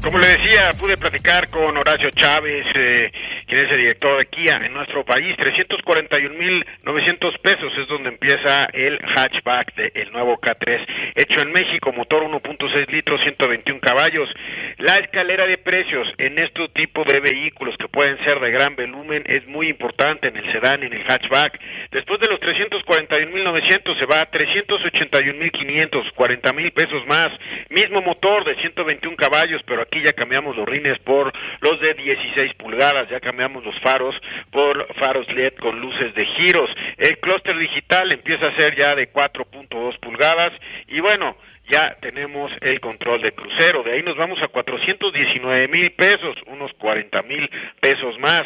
Como 0.04 0.20
le 0.20 0.28
decía, 0.28 0.72
pude 0.80 0.96
platicar 0.96 1.50
con 1.50 1.76
Horacio 1.76 2.12
Chávez, 2.12 2.66
eh, 2.76 3.12
quien 3.46 3.66
es 3.66 3.72
el 3.72 3.78
director 3.78 4.18
de 4.18 4.28
Kia 4.28 4.62
en 4.64 4.74
nuestro 4.74 5.04
país. 5.04 5.36
341.900 5.38 7.40
pesos 7.40 7.74
es 7.78 7.88
donde 7.88 8.10
empieza 8.10 8.66
el 8.74 9.00
hatchback 9.00 9.76
del 9.76 10.12
nuevo 10.12 10.40
K3, 10.40 10.86
hecho 11.16 11.42
en 11.42 11.52
México, 11.52 11.92
motor 11.92 12.24
1.6 12.24 12.92
litros, 12.92 13.22
121 13.22 13.80
caballos. 13.82 14.30
La 14.78 14.98
escalera 14.98 15.48
de 15.48 15.58
precios 15.58 16.08
en 16.18 16.38
este 16.40 16.70
tipo 16.70 17.04
de 17.04 17.20
vehículos 17.20 17.76
que 17.78 17.88
pueden 17.88 18.18
ser 18.24 18.40
de 18.40 18.52
gran 18.52 18.76
volumen 18.76 19.24
es 19.26 19.46
muy 19.48 19.68
importante 19.68 20.28
en 20.28 20.38
el 20.38 20.52
sedán 20.52 20.84
en 20.84 20.94
el 20.94 21.04
hatchback. 21.04 21.60
Después 21.92 22.20
de 22.20 22.28
los 22.28 22.40
341.900 22.40 23.98
se 23.98 24.06
va 24.06 24.22
a 24.22 24.32
381.500, 24.32 26.12
40 26.14 26.54
mil 26.54 26.72
pesos 26.72 27.06
más. 27.08 27.30
Mismo 27.70 28.02
motor 28.02 28.46
de 28.46 28.56
121 28.56 29.18
caballos, 29.18 29.62
pero 29.66 29.87
aquí 29.88 30.02
ya 30.02 30.14
cambiamos 30.14 30.56
los 30.56 30.68
rines 30.68 31.00
por 31.00 31.34
los 31.62 31.80
de 31.80 31.94
16 31.94 32.54
pulgadas, 32.56 33.10
ya 33.10 33.20
cambiamos 33.20 33.64
los 33.64 33.78
faros 33.80 34.16
por 34.52 34.94
faros 34.96 35.28
LED 35.32 35.54
con 35.56 35.80
luces 35.80 36.14
de 36.14 36.26
giros. 36.26 36.70
El 36.98 37.18
clúster 37.20 37.58
digital 37.58 38.12
empieza 38.12 38.48
a 38.48 38.56
ser 38.56 38.76
ya 38.76 38.96
de 38.96 39.12
4.2 39.12 40.00
pulgadas 40.00 40.52
y 40.88 41.00
bueno, 41.00 41.38
ya 41.70 41.98
tenemos 42.02 42.52
el 42.62 42.80
control 42.80 43.22
de 43.22 43.34
crucero. 43.34 43.84
De 43.84 43.94
ahí 43.94 44.04
nos 44.04 44.16
vamos 44.16 44.42
a 44.42 44.48
419 44.48 45.68
mil 45.68 45.92
pesos, 45.92 46.36
unos 46.48 46.72
40 46.74 47.22
mil 47.24 47.50
pesos 47.82 48.18
más. 48.20 48.44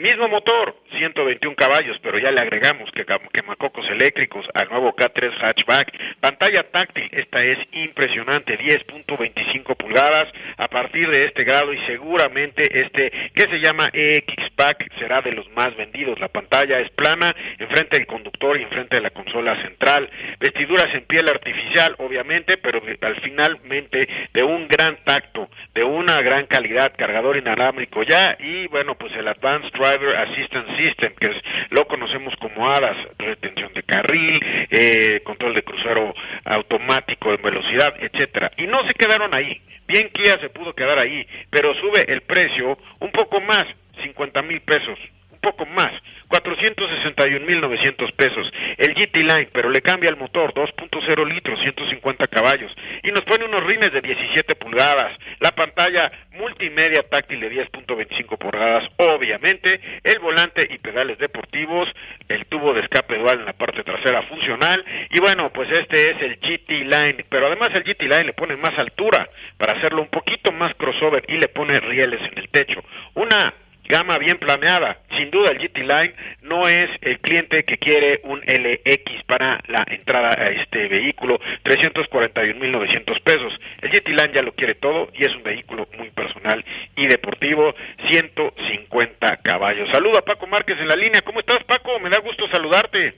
Mismo 0.00 0.28
motor, 0.28 0.74
121 0.96 1.54
caballos, 1.54 1.98
pero 2.02 2.18
ya 2.18 2.30
le 2.30 2.40
agregamos 2.40 2.90
que 2.90 3.04
quemacocos 3.34 3.86
eléctricos 3.90 4.46
al 4.54 4.70
nuevo 4.70 4.96
K3 4.96 5.30
hatchback. 5.38 5.92
Pantalla 6.20 6.62
táctil, 6.70 7.06
esta 7.12 7.44
es 7.44 7.58
impresionante, 7.72 8.58
10.25 8.58 9.76
pulgadas 9.76 10.24
a 10.56 10.68
partir 10.68 11.10
de 11.10 11.26
este 11.26 11.44
grado 11.44 11.74
y 11.74 11.78
seguramente 11.84 12.80
este 12.80 13.12
que 13.34 13.42
se 13.42 13.60
llama 13.60 13.90
EX 13.92 14.48
Pack 14.56 14.90
será 14.98 15.20
de 15.20 15.32
los 15.32 15.46
más 15.50 15.76
vendidos. 15.76 16.18
La 16.18 16.28
pantalla 16.28 16.80
es 16.80 16.88
plana, 16.92 17.36
enfrente 17.58 17.98
del 17.98 18.06
conductor 18.06 18.58
y 18.58 18.62
enfrente 18.62 18.96
de 18.96 19.02
la 19.02 19.10
consola 19.10 19.60
central. 19.60 20.08
Vestiduras 20.38 20.94
en 20.94 21.04
piel 21.04 21.28
artificial, 21.28 21.94
obviamente, 21.98 22.56
pero 22.56 22.80
al 23.02 23.20
finalmente 23.20 24.08
de 24.32 24.42
un 24.44 24.66
gran 24.66 24.96
tacto, 25.04 25.50
de 25.74 25.84
una 25.84 26.22
gran 26.22 26.46
calidad, 26.46 26.94
cargador 26.96 27.36
inalámbrico 27.36 28.02
ya 28.02 28.38
y 28.40 28.66
bueno, 28.68 28.94
pues 28.94 29.12
el 29.12 29.28
Advanced 29.28 29.70
Drive 29.72 29.89
Driver 29.90 30.16
Assistance 30.16 30.76
System, 30.76 31.14
que 31.14 31.26
es, 31.28 31.36
lo 31.70 31.86
conocemos 31.86 32.34
como 32.36 32.70
ADAS, 32.70 32.96
retención 33.18 33.72
de 33.74 33.82
carril, 33.82 34.40
eh, 34.70 35.20
control 35.24 35.54
de 35.54 35.62
crucero 35.62 36.14
automático 36.44 37.32
en 37.32 37.42
velocidad, 37.42 37.94
etcétera. 37.98 38.52
Y 38.56 38.66
no 38.66 38.86
se 38.86 38.94
quedaron 38.94 39.34
ahí. 39.34 39.60
Bien 39.86 40.08
Kia 40.10 40.38
se 40.38 40.50
pudo 40.50 40.74
quedar 40.74 40.98
ahí, 40.98 41.26
pero 41.50 41.74
sube 41.74 42.04
el 42.12 42.20
precio 42.22 42.78
un 43.00 43.10
poco 43.10 43.40
más, 43.40 43.66
50 44.02 44.42
mil 44.42 44.60
pesos 44.60 44.98
poco 45.40 45.66
más, 45.66 45.92
461.900 46.28 48.12
pesos. 48.12 48.52
El 48.76 48.94
GT 48.94 49.16
Line, 49.16 49.48
pero 49.52 49.70
le 49.70 49.80
cambia 49.80 50.10
el 50.10 50.16
motor, 50.16 50.54
2.0 50.54 51.26
litros, 51.26 51.60
150 51.60 52.28
caballos. 52.28 52.72
Y 53.02 53.10
nos 53.10 53.22
pone 53.22 53.44
unos 53.44 53.64
rines 53.64 53.92
de 53.92 54.00
17 54.00 54.54
pulgadas. 54.56 55.18
La 55.40 55.52
pantalla 55.52 56.12
multimedia 56.32 57.02
táctil 57.02 57.40
de 57.40 57.50
10.25 57.50 58.38
pulgadas, 58.38 58.88
obviamente. 58.98 59.80
El 60.04 60.18
volante 60.18 60.68
y 60.70 60.78
pedales 60.78 61.18
deportivos. 61.18 61.88
El 62.28 62.44
tubo 62.46 62.74
de 62.74 62.82
escape 62.82 63.16
dual 63.16 63.40
en 63.40 63.46
la 63.46 63.54
parte 63.54 63.82
trasera 63.82 64.22
funcional. 64.22 64.84
Y 65.10 65.18
bueno, 65.18 65.50
pues 65.50 65.70
este 65.70 66.10
es 66.10 66.22
el 66.22 66.36
GT 66.36 66.84
Line. 66.84 67.24
Pero 67.28 67.46
además 67.46 67.70
el 67.74 67.84
GT 67.84 68.02
Line 68.02 68.24
le 68.24 68.32
pone 68.34 68.56
más 68.56 68.78
altura 68.78 69.28
para 69.56 69.78
hacerlo 69.78 70.02
un 70.02 70.08
poquito 70.08 70.52
más 70.52 70.74
crossover 70.74 71.24
y 71.26 71.38
le 71.38 71.48
pone 71.48 71.80
rieles 71.80 72.20
en 72.20 72.38
el 72.38 72.48
techo. 72.50 72.84
Una 73.14 73.54
gama 73.90 74.16
bien 74.18 74.38
planeada. 74.38 74.98
Sin 75.16 75.30
duda 75.30 75.50
el 75.50 75.58
GT 75.58 75.78
Line 75.78 76.14
no 76.42 76.66
es 76.66 76.88
el 77.02 77.18
cliente 77.20 77.64
que 77.64 77.78
quiere 77.78 78.20
un 78.24 78.40
LX 78.40 79.24
para 79.24 79.60
la 79.66 79.84
entrada 79.88 80.30
a 80.30 80.50
este 80.50 80.88
vehículo, 80.88 81.38
341.900 81.64 83.20
pesos. 83.22 83.52
El 83.82 83.90
GT 83.90 84.08
Line 84.08 84.32
ya 84.34 84.42
lo 84.42 84.52
quiere 84.52 84.74
todo 84.76 85.10
y 85.12 85.26
es 85.26 85.34
un 85.34 85.42
vehículo 85.42 85.88
muy 85.98 86.10
personal 86.10 86.64
y 86.96 87.06
deportivo, 87.06 87.74
150 88.08 89.36
caballos. 89.38 89.90
Saludo 89.90 90.18
a 90.18 90.24
Paco 90.24 90.46
Márquez 90.46 90.78
en 90.80 90.88
la 90.88 90.96
línea. 90.96 91.22
¿Cómo 91.22 91.40
estás 91.40 91.62
Paco? 91.64 91.98
Me 91.98 92.10
da 92.10 92.18
gusto 92.20 92.48
saludarte. 92.48 93.14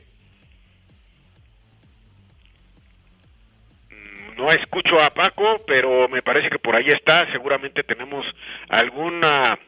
Mm, 3.90 4.36
no 4.36 4.48
escucho 4.48 5.00
a 5.00 5.10
Paco, 5.10 5.62
pero 5.66 6.08
me 6.08 6.22
parece 6.22 6.48
que 6.48 6.58
por 6.58 6.74
ahí 6.74 6.88
está. 6.88 7.30
Seguramente 7.30 7.82
tenemos 7.84 8.26
alguna 8.68 9.58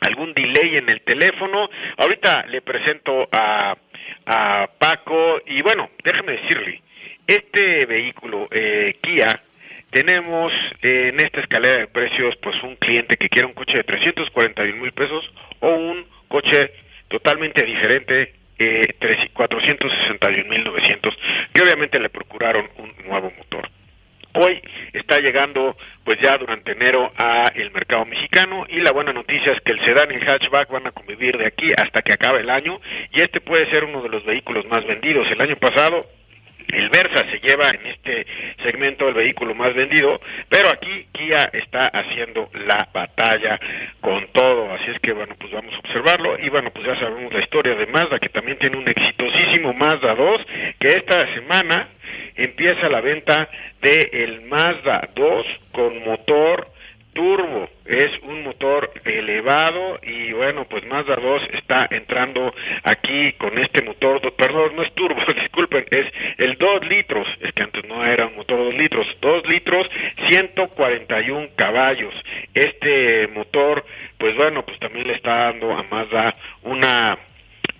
algún 0.00 0.34
delay 0.34 0.76
en 0.76 0.88
el 0.88 1.00
teléfono. 1.02 1.68
Ahorita 1.96 2.46
le 2.46 2.62
presento 2.62 3.28
a, 3.32 3.76
Paco 4.78 5.40
y 5.46 5.62
bueno, 5.62 5.90
déjeme 6.04 6.32
decirle, 6.32 6.82
este 7.26 7.86
vehículo 7.86 8.46
eh, 8.50 8.98
Kia 9.00 9.42
tenemos 9.90 10.52
en 10.82 11.18
esta 11.20 11.40
escalera 11.40 11.78
de 11.78 11.86
precios 11.86 12.36
pues 12.36 12.62
un 12.62 12.76
cliente 12.76 13.16
que 13.16 13.30
quiere 13.30 13.46
un 13.46 13.54
coche 13.54 13.78
de 13.78 13.84
341 13.84 14.82
mil 14.82 14.92
pesos 14.92 15.32
o 15.60 15.68
un 15.68 16.06
coche 16.28 16.72
totalmente 17.08 17.64
diferente 17.64 18.34
eh, 18.58 18.82
461.900 19.34 21.16
que 21.52 21.62
obviamente 21.62 21.98
le 21.98 22.10
procuraron 22.10 22.68
un 22.76 22.92
nuevo 23.06 23.32
motor. 23.36 23.70
Hoy 24.34 24.60
está 24.92 25.18
llegando 25.18 25.76
pues 26.04 26.18
ya 26.20 26.36
durante 26.36 26.72
enero 26.72 27.12
a 27.16 27.50
el 27.54 27.70
mercado 27.70 28.04
mexicano 28.04 28.66
y 28.68 28.80
la 28.80 28.92
buena 28.92 29.12
noticia 29.12 29.52
es 29.52 29.60
que 29.62 29.72
el 29.72 29.84
sedán 29.84 30.10
y 30.10 30.14
el 30.14 30.28
hatchback 30.28 30.70
van 30.70 30.86
a 30.86 30.92
convivir 30.92 31.36
de 31.38 31.46
aquí 31.46 31.72
hasta 31.76 32.02
que 32.02 32.12
acabe 32.12 32.40
el 32.40 32.50
año 32.50 32.80
y 33.12 33.20
este 33.20 33.40
puede 33.40 33.68
ser 33.70 33.84
uno 33.84 34.02
de 34.02 34.08
los 34.08 34.24
vehículos 34.24 34.66
más 34.66 34.86
vendidos. 34.86 35.30
El 35.30 35.40
año 35.40 35.56
pasado 35.56 36.06
el 36.68 36.90
Versa 36.90 37.24
se 37.30 37.40
lleva 37.40 37.70
en 37.70 37.86
este 37.86 38.26
segmento 38.62 39.08
el 39.08 39.14
vehículo 39.14 39.54
más 39.54 39.74
vendido, 39.74 40.20
pero 40.48 40.68
aquí 40.68 41.06
Kia 41.12 41.44
está 41.52 41.86
haciendo 41.86 42.50
la 42.66 42.88
batalla 42.92 43.58
con 44.00 44.26
todo, 44.32 44.72
así 44.74 44.90
es 44.90 45.00
que 45.00 45.12
bueno, 45.12 45.34
pues 45.38 45.50
vamos 45.52 45.74
a 45.74 45.78
observarlo 45.78 46.38
y 46.38 46.50
bueno, 46.50 46.70
pues 46.70 46.84
ya 46.84 46.98
sabemos 47.00 47.32
la 47.32 47.40
historia 47.40 47.74
de 47.74 47.86
Mazda 47.86 48.18
que 48.18 48.28
también 48.28 48.58
tiene 48.58 48.76
un 48.76 48.86
exitosísimo 48.86 49.72
Mazda 49.72 50.14
2 50.14 50.46
que 50.78 50.88
esta 50.88 51.34
semana 51.34 51.88
empieza 52.38 52.88
la 52.88 53.00
venta 53.00 53.48
de 53.82 54.10
el 54.12 54.42
Mazda 54.42 55.10
2 55.14 55.46
con 55.72 56.04
motor 56.04 56.68
turbo, 57.18 57.68
es 57.84 58.12
un 58.22 58.44
motor 58.44 58.92
elevado 59.04 59.98
y 60.04 60.32
bueno, 60.32 60.66
pues 60.68 60.86
Mazda 60.86 61.16
2 61.16 61.42
está 61.54 61.88
entrando 61.90 62.54
aquí 62.84 63.32
con 63.32 63.58
este 63.58 63.82
motor, 63.82 64.20
perdón, 64.34 64.76
no 64.76 64.82
es 64.82 64.92
turbo, 64.92 65.20
disculpen, 65.40 65.84
es 65.90 66.06
el 66.36 66.56
2 66.56 66.86
litros, 66.86 67.26
es 67.40 67.52
que 67.54 67.62
antes 67.64 67.84
no 67.86 68.06
era 68.06 68.26
un 68.26 68.36
motor 68.36 68.58
2 68.58 68.74
litros, 68.74 69.06
2 69.20 69.48
litros, 69.48 69.90
141 70.28 71.48
caballos. 71.56 72.14
Este 72.54 73.26
motor, 73.34 73.84
pues 74.16 74.36
bueno, 74.36 74.64
pues 74.64 74.78
también 74.78 75.08
le 75.08 75.14
está 75.14 75.46
dando 75.46 75.72
a 75.72 75.82
Mazda 75.82 76.36
una 76.62 77.18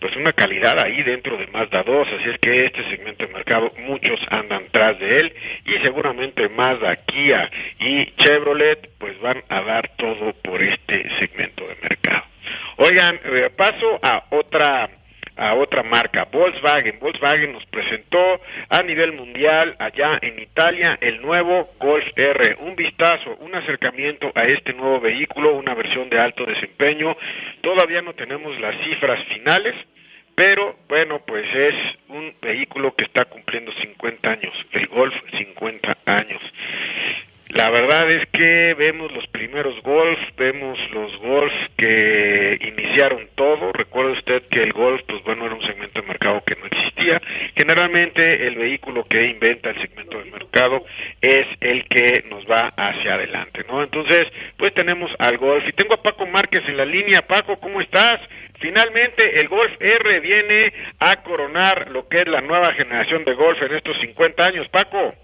pues 0.01 0.15
una 0.17 0.33
calidad 0.33 0.79
ahí 0.83 1.03
dentro 1.03 1.37
de 1.37 1.47
Mazda 1.49 1.83
2, 1.83 2.09
así 2.09 2.31
es 2.31 2.39
que 2.39 2.67
este 2.67 2.89
segmento 2.91 3.27
de 3.27 3.33
mercado 3.33 3.73
muchos 3.79 4.21
andan 4.31 4.65
tras 4.71 4.99
de 4.99 5.17
él 5.17 5.35
y 5.65 5.73
seguramente 5.83 6.49
Mazda, 6.49 6.97
Kia 6.97 7.51
y 7.79 8.07
Chevrolet 8.17 8.91
pues 8.99 9.21
van 9.21 9.43
a 9.49 9.61
dar 9.63 9.91
todo 9.97 10.33
por 10.43 10.63
este 10.63 11.09
segmento 11.19 11.67
de 11.67 11.77
mercado. 11.83 12.25
Oigan, 12.77 13.21
eh, 13.25 13.51
paso 13.57 13.99
a 14.03 14.25
otra 14.31 14.89
a 15.39 15.55
otra 15.55 15.83
marca, 15.83 16.25
Volkswagen. 16.31 16.99
Volkswagen 16.99 17.53
nos 17.53 17.65
presentó 17.67 18.41
a 18.69 18.83
nivel 18.83 19.13
mundial 19.13 19.77
allá 19.79 20.19
en 20.21 20.39
Italia 20.39 20.99
el 21.01 21.23
nuevo 21.23 21.71
Golf 21.79 22.07
R. 22.17 22.57
Un 22.61 22.77
vistazo, 22.77 23.37
un 23.41 23.55
acercamiento 23.55 24.33
a 24.35 24.45
este 24.45 24.75
nuevo 24.75 25.01
vehículo, 25.01 25.55
una 25.55 25.75
versión 25.75 26.11
de 26.11 26.19
alto 26.19 26.45
desempeño. 26.45 27.17
Todavía 27.61 28.03
no 28.03 28.15
tenemos 28.15 28.59
las 28.61 28.77
cifras 28.85 29.23
finales, 29.27 29.75
pero 30.35 30.77
bueno, 30.89 31.21
pues 31.27 31.47
es 31.55 31.75
un 32.09 32.35
vehículo 32.41 32.95
que 32.95 33.05
está 33.05 33.25
cumpliendo 33.25 33.73
50 33.73 34.31
años, 34.31 34.55
el 34.73 34.87
Golf 34.87 35.15
50 35.37 35.99
años. 36.05 36.43
La 37.49 37.71
verdad 37.71 38.11
es 38.11 38.27
que 38.27 38.75
vemos 38.75 39.11
los 39.11 39.27
primeros 39.29 39.83
Golf, 39.83 40.19
vemos 40.37 40.79
los 40.91 41.17
Golf 41.17 41.53
que 41.79 42.59
iniciaron 42.61 43.27
todo. 43.35 43.73
Recuerde 43.73 44.13
usted 44.13 44.43
que 44.51 44.63
el 44.63 44.75
Golf, 44.75 45.01
pues 45.07 45.23
bueno, 45.25 45.47
era 45.47 45.55
un 45.55 45.63
segmento 45.63 46.03
de 46.03 46.07
mercado 46.07 46.43
que 46.45 46.57
no 46.57 46.67
existía. 46.67 47.23
Generalmente 47.57 48.47
el 48.47 48.57
vehículo 48.57 49.05
que 49.05 49.25
inventa 49.25 49.71
el 49.71 49.81
segmento 49.81 50.19
de 50.19 50.31
mercado 50.31 50.85
es 51.23 51.47
el 51.61 51.87
que 51.87 52.25
nos 52.29 52.45
va 52.45 52.73
hacia 52.77 53.15
adelante, 53.15 53.65
¿no? 53.67 53.83
Entonces, 53.83 54.29
pues 54.59 54.75
tenemos 54.75 55.11
al 55.19 55.39
Golf 55.39 55.67
y 55.67 55.73
tengo 55.73 55.95
a 55.95 56.03
Paco 56.03 56.27
Márquez 56.27 56.69
en 56.69 56.77
la 56.77 56.85
línea. 56.85 57.27
Paco, 57.27 57.59
¿cómo 57.61 57.81
estás? 57.81 58.21
Finalmente 58.61 59.41
el 59.41 59.49
Golf 59.49 59.73
R 59.81 60.21
viene 60.21 60.73
a 60.99 61.23
coronar 61.23 61.91
lo 61.93 62.09
que 62.09 62.19
es 62.19 62.29
la 62.29 62.43
nueva 62.43 62.75
generación 62.75 63.25
de 63.25 63.33
Golf 63.33 63.63
en 63.63 63.75
estos 63.75 63.99
50 64.01 64.45
años. 64.45 64.69
Paco. 64.69 65.15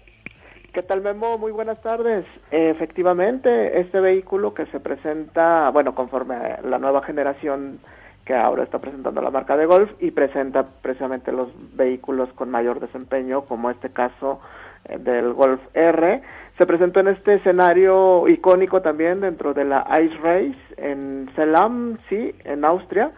¿Qué 0.75 0.83
tal 0.83 0.99
Memo? 0.99 1.37
Muy 1.37 1.53
buenas 1.53 1.81
tardes. 1.81 2.25
Efectivamente, 2.51 3.79
este 3.79 4.01
vehículo 4.01 4.53
que 4.53 4.65
se 4.65 4.81
presenta, 4.81 5.69
bueno, 5.69 5.95
conforme 5.95 6.35
la 6.65 6.79
nueva 6.79 7.01
generación 7.01 7.79
que 8.25 8.35
ahora 8.35 8.63
está 8.63 8.79
presentando 8.79 9.21
la 9.21 9.31
marca 9.31 9.55
de 9.55 9.67
Golf 9.67 9.89
y 10.01 10.11
presenta 10.11 10.67
precisamente 10.81 11.31
los 11.31 11.47
vehículos 11.77 12.27
con 12.33 12.51
mayor 12.51 12.81
desempeño, 12.81 13.45
como 13.45 13.69
este 13.69 13.91
caso 13.91 14.41
eh, 14.83 14.97
del 14.97 15.31
Golf 15.31 15.61
R, 15.73 16.21
se 16.57 16.65
presentó 16.65 16.99
en 16.99 17.07
este 17.07 17.35
escenario 17.35 18.27
icónico 18.27 18.81
también 18.81 19.21
dentro 19.21 19.53
de 19.53 19.63
la 19.63 19.87
Ice 20.03 20.17
Race 20.17 20.59
en 20.75 21.29
Selam, 21.37 21.99
sí, 22.09 22.35
en 22.43 22.65
Austria, 22.65 23.13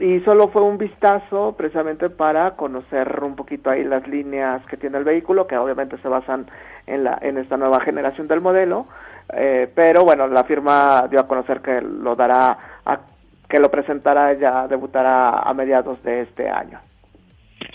y 0.00 0.20
solo 0.20 0.48
fue 0.48 0.62
un 0.62 0.78
vistazo 0.78 1.54
precisamente 1.56 2.08
para 2.08 2.52
conocer 2.52 3.22
un 3.22 3.34
poquito 3.34 3.70
ahí 3.70 3.82
las 3.82 4.06
líneas 4.06 4.64
que 4.66 4.76
tiene 4.76 4.98
el 4.98 5.04
vehículo, 5.04 5.46
que 5.46 5.56
obviamente 5.56 5.98
se 5.98 6.08
basan 6.08 6.46
en, 6.86 7.04
la, 7.04 7.18
en 7.20 7.38
esta 7.38 7.56
nueva 7.56 7.80
generación 7.80 8.28
del 8.28 8.40
modelo, 8.40 8.86
eh, 9.34 9.68
pero 9.74 10.04
bueno, 10.04 10.26
la 10.28 10.44
firma 10.44 11.06
dio 11.10 11.20
a 11.20 11.26
conocer 11.26 11.60
que 11.60 11.80
lo 11.80 12.14
dará, 12.14 12.56
a, 12.84 13.00
que 13.48 13.58
lo 13.58 13.70
presentará, 13.70 14.32
ya 14.34 14.68
debutará 14.68 15.40
a 15.40 15.52
mediados 15.52 16.02
de 16.04 16.22
este 16.22 16.48
año. 16.48 16.80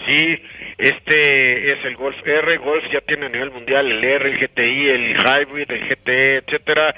Sí, 0.05 0.41
este 0.77 1.73
es 1.73 1.85
el 1.85 1.95
Golf 1.95 2.15
R, 2.25 2.57
Golf 2.57 2.83
ya 2.91 3.01
tiene 3.01 3.25
a 3.25 3.29
nivel 3.29 3.51
mundial 3.51 3.91
el 3.91 4.03
R, 4.03 4.29
el 4.29 4.37
GTI, 4.39 4.89
el 4.89 5.17
Hybrid, 5.17 5.71
el 5.71 5.89
GT, 5.89 6.37
etcétera, 6.37 6.95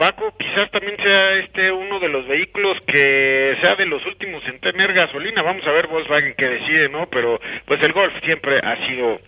Paco, 0.00 0.32
quizás 0.38 0.70
también 0.70 0.96
sea 0.96 1.32
este 1.34 1.70
uno 1.70 2.00
de 2.00 2.08
los 2.08 2.26
vehículos 2.26 2.80
que 2.86 3.54
sea 3.60 3.74
de 3.74 3.84
los 3.84 4.04
últimos 4.06 4.42
en 4.48 4.58
tener 4.58 4.94
gasolina. 4.94 5.42
Vamos 5.42 5.66
a 5.66 5.72
ver 5.72 5.88
Volkswagen 5.88 6.32
que 6.38 6.48
decide, 6.48 6.88
¿no? 6.88 7.06
Pero 7.10 7.38
pues 7.66 7.82
el 7.82 7.92
Golf 7.92 8.14
siempre 8.24 8.60
ha 8.60 8.76
sido 8.86 9.20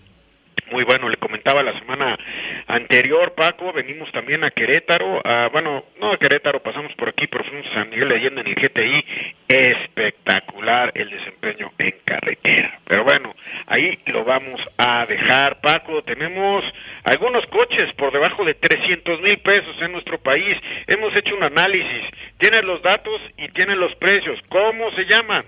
muy 0.70 0.84
bueno. 0.84 1.08
Le 1.08 1.16
comentaba 1.16 1.62
la 1.62 1.78
semana 1.78 2.18
anterior, 2.66 3.34
Paco, 3.34 3.72
venimos 3.72 4.10
también 4.12 4.44
a 4.44 4.50
Querétaro, 4.50 5.20
a, 5.24 5.48
bueno, 5.48 5.84
no 6.00 6.12
a 6.12 6.18
Querétaro, 6.18 6.62
pasamos 6.62 6.92
por 6.94 7.10
aquí, 7.10 7.26
pero 7.26 7.44
fuimos 7.44 7.66
a 7.68 7.74
San 7.74 7.90
Miguel 7.90 8.08
de 8.08 8.26
en 8.26 8.38
el 8.38 8.54
GTI. 8.54 9.04
Espectacular 9.48 10.92
el 10.94 11.10
desempeño 11.10 11.72
en 11.78 11.94
carretera. 12.04 12.80
Pero 12.86 13.04
bueno, 13.04 13.34
ahí 13.66 13.98
lo 14.06 14.24
vamos 14.24 14.60
a 14.78 15.04
dejar, 15.06 15.60
Paco. 15.60 16.02
Tenemos 16.04 16.64
algunos 17.04 17.46
coches 17.46 17.92
por 17.94 18.12
debajo 18.12 18.44
de 18.44 18.54
300 18.54 19.20
mil 19.20 19.38
pesos 19.38 19.76
en 19.80 19.92
nuestro 19.92 20.18
país. 20.22 20.56
Hemos 20.86 21.14
hecho 21.16 21.34
un 21.36 21.44
análisis. 21.44 22.04
Tienes 22.38 22.64
los 22.64 22.82
datos 22.82 23.20
y 23.36 23.48
tienes 23.48 23.76
los 23.76 23.94
precios. 23.96 24.40
¿Cómo 24.48 24.90
se 24.92 25.04
llaman? 25.04 25.44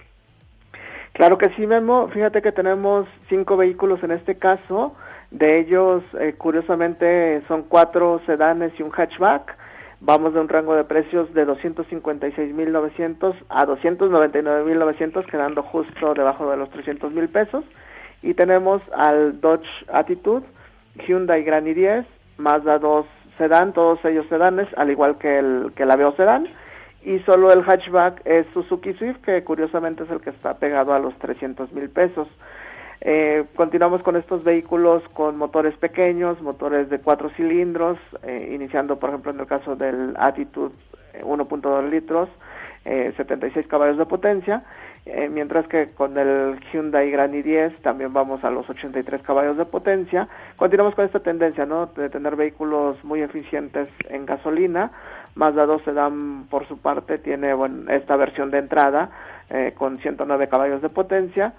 Claro 1.15 1.39
que 1.39 1.49
sí, 1.51 1.65
Memo. 1.65 2.09
Fíjate 2.09 2.43
que 2.43 2.51
tenemos 2.51 3.07
cinco 3.29 3.57
vehículos 3.57 4.03
en 4.03 4.11
este 4.11 4.37
caso. 4.37 4.97
De 5.31 5.61
ellos, 5.61 6.03
eh, 6.19 6.35
curiosamente, 6.37 7.41
son 7.47 7.63
cuatro 7.63 8.21
sedanes 8.27 8.73
y 8.79 8.83
un 8.83 8.91
hatchback. 8.91 9.57
Vamos 10.01 10.35
de 10.35 10.41
un 10.41 10.49
rango 10.49 10.75
de 10.75 10.83
precios 10.83 11.33
de 11.33 11.47
256.900 11.47 13.37
a 13.49 13.65
299.900, 13.65 15.25
quedando 15.27 15.63
justo 15.63 16.15
debajo 16.15 16.51
de 16.51 16.57
los 16.57 16.69
300.000 16.71 17.29
pesos. 17.29 17.65
Y 18.21 18.35
tenemos 18.35 18.83
al 18.93 19.41
Dodge 19.41 19.69
Attitude, 19.93 20.45
Hyundai 21.07 21.45
Grand 21.45 21.69
i10, 21.69 22.07
Mazda 22.39 22.81
2 22.81 23.07
sedán, 23.39 23.73
todos 23.73 24.05
ellos 24.05 24.27
sedanes, 24.29 24.67
al 24.77 24.91
igual 24.91 25.19
que 25.19 25.39
el, 25.39 25.73
que 25.77 25.85
el 25.85 25.93
Aveo 25.93 26.13
sedán 26.17 26.49
y 27.05 27.19
solo 27.21 27.53
el 27.53 27.63
hatchback 27.63 28.23
es 28.25 28.47
Suzuki 28.55 28.95
Swift, 28.95 29.21
que 29.23 29.45
curiosamente 29.45 30.05
es 30.05 30.11
el 30.11 30.21
que 30.21 30.31
está 30.31 30.55
pegado 30.55 30.95
a 30.95 30.99
los 30.99 31.17
300 31.19 31.73
mil 31.73 31.91
pesos. 31.91 32.29
Eh, 33.07 33.45
continuamos 33.55 34.03
con 34.03 34.17
estos 34.17 34.43
vehículos 34.45 35.07
con 35.11 35.37
motores 35.37 35.77
pequeños, 35.77 36.41
motores 36.41 36.89
de 36.89 37.01
cuatro 37.01 37.29
cilindros, 37.37 37.99
eh, 38.23 38.51
iniciando 38.55 38.99
por 38.99 39.11
ejemplo 39.11 39.31
en 39.31 39.41
el 39.41 39.47
caso 39.47 39.77
del 39.77 40.15
Attitude 40.17 40.75
1.2 41.23 41.85
eh, 41.85 41.91
litros, 41.91 42.29
76 42.85 43.67
caballos 43.67 43.97
de 43.97 44.05
potencia, 44.05 44.63
mientras 45.31 45.67
que 45.69 45.93
con 45.93 46.19
el 46.19 46.61
Hyundai 46.71 47.11
Grand 47.11 47.33
i10 47.33 47.81
también 47.81 48.13
vamos 48.13 48.45
a 48.45 48.51
los 48.51 48.69
83 48.69 49.23
caballos 49.23 49.57
de 49.57 49.65
potencia. 49.65 50.29
Continuamos 50.57 50.95
con 50.95 51.07
esta 51.07 51.21
tendencia, 51.21 51.65
¿no? 51.65 51.87
De 51.87 52.11
tener 52.11 52.37
vehículos 52.37 53.03
muy 53.03 53.23
eficientes 53.23 53.89
en 54.11 54.27
gasolina, 54.27 54.91
Mazda 55.35 55.67
2 55.67 55.83
Sedan, 55.83 56.47
por 56.49 56.67
su 56.69 56.79
parte, 56.79 57.19
tiene 57.19 57.55
esta 57.89 58.17
versión 58.17 58.51
de 58.51 58.59
entrada 58.59 59.11
eh, 59.51 59.75
con 59.77 59.99
109 59.99 60.49
caballos 60.49 60.83
de 60.83 60.89
potencia. 60.89 61.55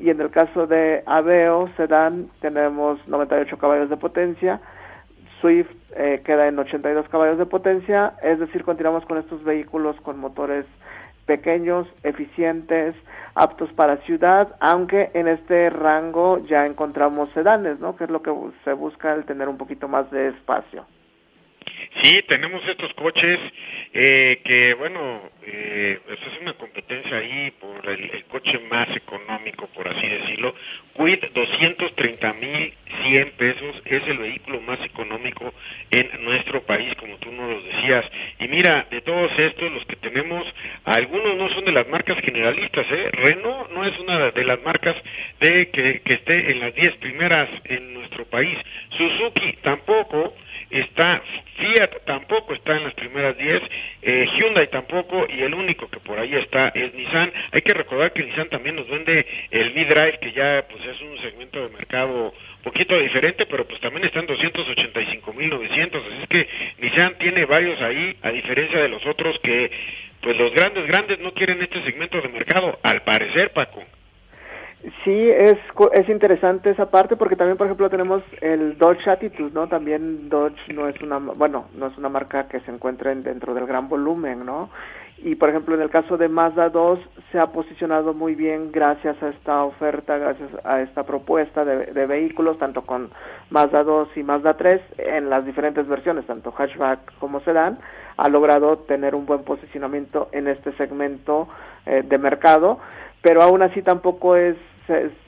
Y 0.00 0.10
en 0.10 0.20
el 0.20 0.30
caso 0.30 0.66
de 0.66 1.02
Aveo 1.06 1.68
Sedan, 1.76 2.28
tenemos 2.40 3.06
98 3.08 3.56
caballos 3.58 3.88
de 3.90 3.96
potencia. 3.96 4.60
Swift 5.40 5.70
eh, 5.96 6.22
queda 6.24 6.48
en 6.48 6.58
82 6.58 7.08
caballos 7.08 7.38
de 7.38 7.46
potencia. 7.46 8.14
Es 8.22 8.38
decir, 8.38 8.64
continuamos 8.64 9.04
con 9.06 9.18
estos 9.18 9.42
vehículos 9.44 9.96
con 10.02 10.18
motores 10.18 10.66
pequeños, 11.26 11.86
eficientes, 12.02 12.96
aptos 13.36 13.72
para 13.74 13.98
ciudad, 13.98 14.56
aunque 14.58 15.10
en 15.14 15.28
este 15.28 15.70
rango 15.70 16.38
ya 16.46 16.66
encontramos 16.66 17.30
sedanes, 17.30 17.78
¿no? 17.78 17.94
Que 17.94 18.04
es 18.04 18.10
lo 18.10 18.20
que 18.20 18.32
se 18.64 18.72
busca 18.72 19.14
el 19.14 19.24
tener 19.24 19.48
un 19.48 19.56
poquito 19.56 19.86
más 19.86 20.10
de 20.10 20.28
espacio. 20.28 20.84
Sí, 22.02 22.22
tenemos 22.28 22.66
estos 22.68 22.92
coches 22.94 23.38
eh, 23.92 24.40
que, 24.44 24.74
bueno, 24.74 25.30
eh, 25.42 25.98
es 26.08 26.40
una 26.40 26.52
competencia 26.54 27.16
ahí 27.16 27.50
por 27.60 27.88
el, 27.88 28.24
coche 28.26 28.58
más 28.70 28.88
económico, 28.94 29.66
por 29.68 29.88
así 29.88 30.06
decirlo. 30.06 30.54
Quid, 30.96 31.18
230 31.34 32.32
mil 32.34 32.72
100 33.02 33.30
pesos, 33.32 33.82
es 33.84 34.06
el 34.06 34.18
vehículo 34.18 34.60
más 34.60 34.80
económico 34.84 35.52
en 35.90 36.24
nuestro 36.24 36.62
país, 36.62 36.94
como 36.96 37.16
tú 37.18 37.32
nos 37.32 37.64
decías. 37.64 38.04
Y 38.38 38.48
mira, 38.48 38.86
de 38.90 39.00
todos 39.00 39.36
estos, 39.38 39.72
los 39.72 39.84
que 39.86 39.96
tenemos, 39.96 40.46
algunos 40.84 41.36
no 41.36 41.48
son 41.50 41.64
de 41.64 41.72
las 41.72 41.88
marcas 41.88 42.18
generalistas, 42.20 42.86
¿eh? 42.90 43.10
Renault 43.12 43.70
no 43.72 43.84
es 43.84 43.98
una 43.98 44.30
de 44.30 44.44
las 44.44 44.62
marcas 44.62 44.96
de 45.40 45.68
que, 45.70 46.00
que 46.02 46.14
esté 46.14 46.52
en 46.52 46.60
las 46.60 46.74
10 46.74 46.96
primeras 46.96 47.48
en 47.64 47.94
nuestro 47.94 48.24
país. 48.26 48.56
Suzuki 48.96 49.54
tampoco 49.62 50.34
está 50.70 51.22
Fiat 51.56 52.04
tampoco 52.06 52.54
está 52.54 52.76
en 52.76 52.84
las 52.84 52.94
primeras 52.94 53.36
10, 53.36 53.62
eh, 54.02 54.28
Hyundai 54.34 54.68
tampoco 54.68 55.26
y 55.28 55.42
el 55.42 55.54
único 55.54 55.88
que 55.90 56.00
por 56.00 56.18
ahí 56.18 56.34
está 56.34 56.68
es 56.68 56.94
Nissan. 56.94 57.32
Hay 57.52 57.62
que 57.62 57.74
recordar 57.74 58.12
que 58.12 58.22
Nissan 58.22 58.48
también 58.48 58.76
nos 58.76 58.88
vende 58.88 59.26
el 59.50 59.74
mid-drive 59.74 60.18
que 60.20 60.32
ya 60.32 60.64
pues 60.68 60.84
es 60.84 61.00
un 61.02 61.18
segmento 61.18 61.60
de 61.60 61.68
mercado 61.76 62.32
poquito 62.62 62.98
diferente, 62.98 63.46
pero 63.46 63.66
pues 63.66 63.80
también 63.80 64.04
está 64.04 64.20
en 64.20 64.28
285.900, 64.28 65.96
así 65.96 66.22
es 66.22 66.28
que 66.28 66.48
Nissan 66.78 67.18
tiene 67.18 67.44
varios 67.44 67.80
ahí, 67.82 68.16
a 68.22 68.30
diferencia 68.30 68.80
de 68.80 68.88
los 68.88 69.04
otros 69.06 69.38
que 69.40 69.70
pues 70.22 70.36
los 70.36 70.52
grandes 70.52 70.86
grandes 70.86 71.18
no 71.20 71.32
quieren 71.32 71.62
este 71.62 71.82
segmento 71.82 72.20
de 72.20 72.28
mercado, 72.28 72.78
al 72.82 73.02
parecer 73.02 73.52
Paco. 73.52 73.82
Sí, 75.04 75.30
es, 75.30 75.58
es 75.92 76.08
interesante 76.08 76.70
esa 76.70 76.90
parte 76.90 77.14
porque 77.16 77.36
también, 77.36 77.58
por 77.58 77.66
ejemplo, 77.66 77.90
tenemos 77.90 78.22
el 78.40 78.78
Dodge 78.78 79.08
Attitude, 79.08 79.50
¿no? 79.52 79.68
También 79.68 80.30
Dodge 80.30 80.72
no 80.72 80.88
es 80.88 80.98
una, 81.02 81.18
bueno, 81.18 81.66
no 81.74 81.88
es 81.88 81.98
una 81.98 82.08
marca 82.08 82.48
que 82.48 82.60
se 82.60 82.70
encuentre 82.70 83.14
dentro 83.16 83.52
del 83.52 83.66
gran 83.66 83.90
volumen, 83.90 84.46
¿no? 84.46 84.70
Y, 85.18 85.34
por 85.34 85.50
ejemplo, 85.50 85.74
en 85.74 85.82
el 85.82 85.90
caso 85.90 86.16
de 86.16 86.30
Mazda 86.30 86.70
2 86.70 86.98
se 87.30 87.38
ha 87.38 87.48
posicionado 87.48 88.14
muy 88.14 88.34
bien 88.34 88.72
gracias 88.72 89.22
a 89.22 89.28
esta 89.28 89.64
oferta, 89.64 90.16
gracias 90.16 90.48
a 90.64 90.80
esta 90.80 91.02
propuesta 91.02 91.62
de, 91.62 91.92
de 91.92 92.06
vehículos, 92.06 92.56
tanto 92.58 92.86
con 92.86 93.10
Mazda 93.50 93.84
2 93.84 94.16
y 94.16 94.22
Mazda 94.22 94.56
3, 94.56 94.80
en 94.96 95.28
las 95.28 95.44
diferentes 95.44 95.86
versiones, 95.88 96.24
tanto 96.24 96.52
hatchback 96.52 97.18
como 97.18 97.40
sedán, 97.40 97.78
ha 98.16 98.30
logrado 98.30 98.78
tener 98.78 99.14
un 99.14 99.26
buen 99.26 99.44
posicionamiento 99.44 100.30
en 100.32 100.48
este 100.48 100.72
segmento 100.72 101.48
eh, 101.84 102.02
de 102.02 102.16
mercado 102.16 102.80
pero 103.22 103.42
aún 103.42 103.62
así 103.62 103.82
tampoco 103.82 104.36
es 104.36 104.56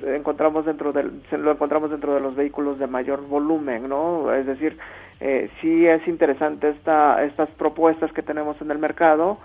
encontramos 0.03 0.65
dentro 0.65 0.93
del, 0.93 1.23
lo 1.33 1.53
encontramos 1.53 1.91
dentro 1.91 2.15
de 2.15 2.21
los 2.21 2.35
vehículos 2.35 2.79
de 2.79 2.87
mayor 2.87 3.27
volumen, 3.27 3.89
¿no? 3.89 4.33
Es 4.33 4.47
decir, 4.47 4.77
eh, 5.21 5.51
sí 5.61 5.87
es 5.87 6.07
interesante 6.09 6.71
esta, 6.71 7.23
estas 7.25 7.49
propuestas 7.51 8.13
que 8.13 8.23
tenemos 8.23 8.61
en 8.61 8.71
el 8.71 8.79
mercado 8.79 9.39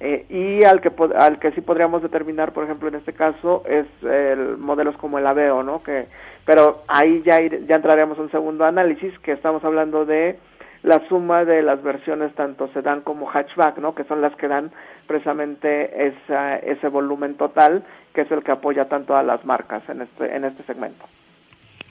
eh, 0.00 0.26
y 0.28 0.64
al 0.64 0.80
que 0.80 0.92
al 1.16 1.38
que 1.38 1.52
sí 1.52 1.60
podríamos 1.60 2.02
determinar, 2.02 2.52
por 2.52 2.64
ejemplo, 2.64 2.88
en 2.88 2.96
este 2.96 3.12
caso 3.12 3.62
es 3.66 3.86
el 4.02 4.58
modelos 4.58 4.96
como 4.96 5.18
el 5.18 5.26
Aveo, 5.26 5.62
¿no? 5.62 5.82
Que 5.82 6.06
pero 6.44 6.82
ahí 6.88 7.22
ya 7.24 7.40
ya 7.40 7.76
entraríamos 7.76 8.18
un 8.18 8.30
segundo 8.30 8.64
análisis 8.64 9.16
que 9.20 9.32
estamos 9.32 9.64
hablando 9.64 10.04
de 10.04 10.38
la 10.84 11.00
suma 11.08 11.46
de 11.46 11.62
las 11.62 11.82
versiones 11.82 12.34
tanto 12.34 12.68
sedán 12.68 13.00
como 13.00 13.26
hatchback, 13.26 13.78
¿no? 13.78 13.94
Que 13.94 14.04
son 14.04 14.20
las 14.20 14.36
que 14.36 14.48
dan 14.48 14.70
precisamente 15.06 16.06
esa, 16.06 16.56
ese 16.56 16.88
volumen 16.88 17.36
total, 17.36 17.84
que 18.14 18.22
es 18.22 18.30
el 18.30 18.42
que 18.42 18.52
apoya 18.52 18.88
tanto 18.88 19.16
a 19.16 19.22
las 19.22 19.44
marcas 19.44 19.82
en 19.88 20.02
este 20.02 20.34
en 20.34 20.44
este 20.44 20.62
segmento. 20.64 21.04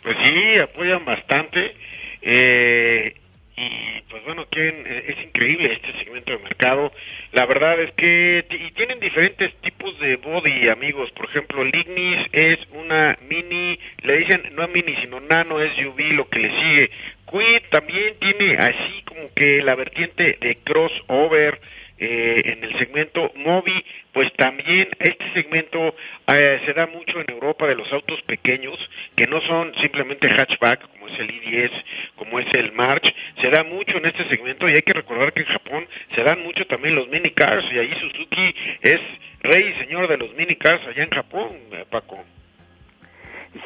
Pues 0.03 0.17
sí, 0.23 0.59
apoyan 0.59 1.05
bastante. 1.05 1.75
Eh, 2.21 3.15
y 3.55 4.01
pues 4.09 4.25
bueno, 4.25 4.47
que 4.49 5.03
es 5.07 5.23
increíble 5.25 5.73
este 5.73 5.93
segmento 5.99 6.31
de 6.31 6.39
mercado. 6.39 6.91
La 7.33 7.45
verdad 7.45 7.79
es 7.81 7.91
que 7.93 8.45
y 8.49 8.71
tienen 8.71 8.99
diferentes 8.99 9.53
tipos 9.61 9.97
de 9.99 10.15
body, 10.17 10.69
amigos. 10.69 11.11
Por 11.11 11.25
ejemplo, 11.25 11.61
el 11.61 11.75
Ignis 11.75 12.27
es 12.31 12.59
una 12.71 13.17
mini, 13.29 13.79
le 14.01 14.17
dicen 14.17 14.41
no 14.53 14.67
mini, 14.69 14.95
sino 14.95 15.19
nano 15.19 15.57
SUV, 15.59 16.13
lo 16.13 16.27
que 16.29 16.39
le 16.39 16.49
sigue. 16.49 16.91
Quid 17.29 17.69
también 17.69 18.15
tiene 18.19 18.57
así 18.57 19.03
como 19.05 19.31
que 19.35 19.61
la 19.61 19.75
vertiente 19.75 20.37
de 20.41 20.57
crossover 20.63 21.59
eh, 21.97 22.41
en 22.45 22.63
el 22.63 22.77
segmento 22.79 23.31
Mobi, 23.35 23.85
pues 24.11 24.31
también 24.33 24.89
este 24.99 25.33
segmento 25.33 25.95
eh, 26.27 26.61
se 26.65 26.73
da 26.73 26.87
mucho 26.87 27.19
en 27.19 27.29
Europa 27.29 27.67
de 27.67 27.75
los 27.75 27.91
autos 27.93 28.21
pequeños, 28.23 28.77
que 29.15 29.27
no 29.27 29.39
son 29.41 29.73
simplemente 29.75 30.27
hatchback, 30.27 30.89
como 30.89 31.07
es 31.07 31.19
el 31.19 31.29
i10, 31.29 31.71
como 32.15 32.39
es 32.39 32.47
el 32.53 32.71
March, 32.71 33.13
se 33.41 33.49
da 33.49 33.63
mucho 33.63 33.97
en 33.97 34.05
este 34.05 34.25
segmento 34.25 34.67
y 34.67 34.73
hay 34.73 34.81
que 34.81 34.93
recordar 34.93 35.33
que 35.33 35.41
en 35.41 35.47
Japón 35.47 35.87
se 36.15 36.23
dan 36.23 36.41
mucho 36.43 36.65
también 36.67 36.95
los 36.95 37.07
mini 37.09 37.31
cars 37.31 37.65
y 37.71 37.79
ahí 37.79 37.93
Suzuki 37.99 38.55
es 38.81 39.01
rey 39.41 39.73
y 39.75 39.79
señor 39.85 40.07
de 40.07 40.17
los 40.17 40.33
mini 40.35 40.55
cars 40.55 40.85
allá 40.87 41.03
en 41.03 41.09
Japón, 41.09 41.49
eh, 41.71 41.85
Paco. 41.89 42.23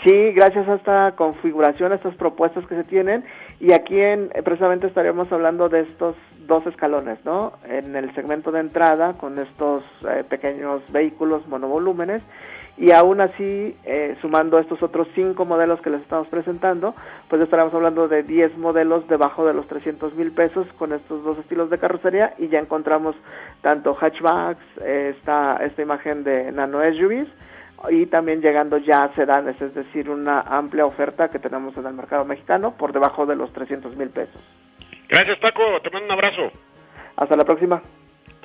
Sí, 0.03 0.31
gracias 0.33 0.67
a 0.67 0.75
esta 0.75 1.15
configuración, 1.15 1.93
a 1.93 1.95
estas 1.95 2.15
propuestas 2.15 2.65
que 2.67 2.75
se 2.75 2.83
tienen, 2.83 3.23
y 3.59 3.73
aquí 3.73 3.99
en, 3.99 4.29
precisamente 4.43 4.87
estaríamos 4.87 5.31
hablando 5.31 5.69
de 5.69 5.81
estos 5.81 6.15
dos 6.47 6.65
escalones, 6.67 7.17
¿no? 7.25 7.53
En 7.65 7.95
el 7.95 8.13
segmento 8.15 8.51
de 8.51 8.59
entrada, 8.59 9.13
con 9.13 9.39
estos 9.39 9.83
eh, 10.07 10.23
pequeños 10.29 10.81
vehículos 10.91 11.47
monovolúmenes, 11.47 12.21
y 12.77 12.91
aún 12.91 13.19
así, 13.21 13.75
eh, 13.85 14.15
sumando 14.21 14.59
estos 14.59 14.83
otros 14.83 15.07
cinco 15.15 15.45
modelos 15.45 15.81
que 15.81 15.89
les 15.89 16.01
estamos 16.01 16.27
presentando, 16.27 16.93
pues 17.27 17.41
estaríamos 17.41 17.73
hablando 17.73 18.07
de 18.07 18.21
10 18.21 18.55
modelos 18.59 19.07
debajo 19.07 19.45
de 19.47 19.55
los 19.55 19.67
300 19.67 20.13
mil 20.13 20.31
pesos 20.31 20.67
con 20.77 20.93
estos 20.93 21.23
dos 21.23 21.39
estilos 21.39 21.71
de 21.71 21.79
carrocería, 21.79 22.35
y 22.37 22.49
ya 22.49 22.59
encontramos 22.59 23.15
tanto 23.61 23.95
hatchbacks, 23.95 24.63
eh, 24.81 25.15
esta, 25.17 25.57
esta 25.65 25.81
imagen 25.81 26.23
de 26.23 26.51
nano 26.51 26.79
SUVs, 26.81 27.27
y 27.89 28.05
también 28.07 28.41
llegando 28.41 28.77
ya 28.77 29.03
a 29.03 29.15
sedanes, 29.15 29.61
es 29.61 29.73
decir, 29.73 30.09
una 30.09 30.41
amplia 30.41 30.85
oferta 30.85 31.29
que 31.29 31.39
tenemos 31.39 31.75
en 31.77 31.85
el 31.85 31.93
mercado 31.93 32.25
mexicano 32.25 32.75
por 32.77 32.93
debajo 32.93 33.25
de 33.25 33.35
los 33.35 33.51
300 33.53 33.95
mil 33.95 34.09
pesos. 34.09 34.41
Gracias 35.09 35.37
Paco, 35.39 35.61
te 35.81 35.89
mando 35.89 36.05
un 36.05 36.11
abrazo. 36.11 36.51
Hasta 37.15 37.35
la 37.35 37.45
próxima. 37.45 37.81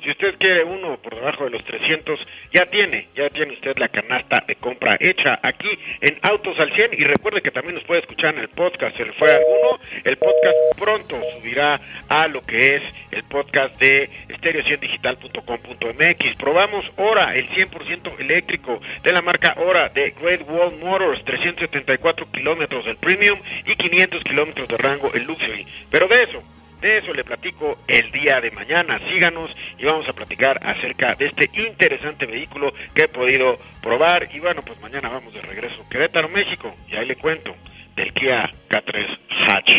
Si 0.03 0.11
usted 0.11 0.35
quiere 0.37 0.65
uno 0.65 0.97
por 0.97 1.15
debajo 1.15 1.45
de 1.45 1.51
los 1.51 1.63
300, 1.63 2.19
ya 2.51 2.65
tiene, 2.65 3.07
ya 3.15 3.29
tiene 3.29 3.53
usted 3.53 3.77
la 3.77 3.87
canasta 3.87 4.43
de 4.45 4.55
compra 4.55 4.97
hecha 4.99 5.39
aquí 5.41 5.69
en 6.01 6.19
Autos 6.23 6.59
al 6.59 6.73
100 6.73 6.93
y 6.93 7.05
recuerde 7.05 7.41
que 7.41 7.51
también 7.51 7.75
nos 7.75 7.85
puede 7.85 8.01
escuchar 8.01 8.35
en 8.35 8.41
el 8.41 8.49
podcast, 8.49 8.97
se 8.97 9.05
le 9.05 9.13
fue 9.13 9.31
alguno, 9.31 9.79
el 10.03 10.17
podcast 10.17 10.57
pronto 10.77 11.17
subirá 11.37 11.79
a 12.09 12.27
lo 12.27 12.41
que 12.41 12.75
es 12.75 12.83
el 13.11 13.23
podcast 13.23 13.79
de 13.79 14.09
stereo100digital.com.mx. 14.27 16.35
Probamos 16.35 16.83
Hora, 16.97 17.33
el 17.35 17.47
100% 17.51 18.19
eléctrico 18.19 18.81
de 19.03 19.13
la 19.13 19.21
marca 19.21 19.55
Hora 19.57 19.87
de 19.87 20.13
Great 20.21 20.41
Wall 20.49 20.79
Motors, 20.79 21.23
374 21.23 22.29
kilómetros 22.29 22.83
del 22.83 22.97
Premium 22.97 23.39
y 23.65 23.77
500 23.77 24.21
kilómetros 24.23 24.67
de 24.67 24.77
rango 24.77 25.13
el 25.13 25.23
Luxury. 25.23 25.65
Pero 25.89 26.09
de 26.09 26.23
eso 26.23 26.43
de 26.83 26.97
eso 26.97 27.13
le 27.13 27.23
platico 27.23 27.79
el 27.87 28.11
día 28.11 28.41
de 28.41 28.51
mañana. 28.51 28.99
Síganos 29.09 29.49
y 29.79 29.85
vamos 29.85 30.07
a 30.07 30.13
platicar 30.13 30.59
acerca 30.61 31.15
de 31.15 31.27
este 31.27 31.49
interesante 31.55 32.25
vehículo 32.25 32.73
que 32.93 33.05
he 33.05 33.07
podido 33.07 33.57
probar. 33.81 34.29
Y 34.33 34.39
bueno, 34.39 34.61
pues 34.63 34.79
mañana 34.81 35.07
vamos 35.09 35.33
de 35.33 35.41
regreso 35.41 35.81
a 35.81 35.89
Querétaro, 35.89 36.27
México. 36.27 36.75
Y 36.89 36.95
ahí 36.95 37.07
le 37.07 37.15
cuento 37.15 37.55
del 37.95 38.13
Kia 38.13 38.51
K3 38.69 39.17
Hatch. 39.47 39.71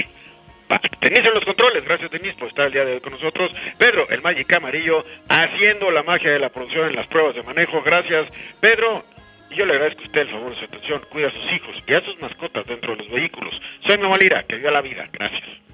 Tenéis 0.98 1.26
en 1.26 1.34
los 1.34 1.44
controles, 1.44 1.84
gracias 1.84 2.10
Denis 2.10 2.32
por 2.34 2.48
estar 2.48 2.66
el 2.66 2.72
día 2.72 2.84
de 2.86 2.94
hoy 2.94 3.00
con 3.00 3.12
nosotros. 3.12 3.54
Pedro, 3.76 4.08
el 4.08 4.22
Magic 4.22 4.50
Amarillo, 4.56 5.04
haciendo 5.28 5.90
la 5.90 6.02
magia 6.02 6.30
de 6.32 6.38
la 6.38 6.48
producción 6.48 6.88
en 6.88 6.96
las 6.96 7.06
pruebas 7.06 7.34
de 7.34 7.42
manejo. 7.42 7.82
Gracias, 7.82 8.26
Pedro. 8.60 9.04
Y 9.50 9.56
yo 9.56 9.66
le 9.66 9.74
agradezco 9.74 10.00
a 10.00 10.06
usted 10.06 10.20
el 10.22 10.30
favor 10.30 10.50
de 10.54 10.58
su 10.58 10.64
atención. 10.64 11.02
Cuida 11.10 11.28
a 11.28 11.32
sus 11.32 11.52
hijos 11.52 11.76
y 11.86 11.92
a 11.92 12.00
sus 12.00 12.18
mascotas 12.18 12.66
dentro 12.66 12.96
de 12.96 13.02
los 13.02 13.10
vehículos. 13.10 13.60
Soy 13.86 13.98
Novalira, 13.98 14.44
que 14.44 14.56
dio 14.56 14.70
la 14.70 14.80
vida. 14.80 15.06
Gracias. 15.12 15.73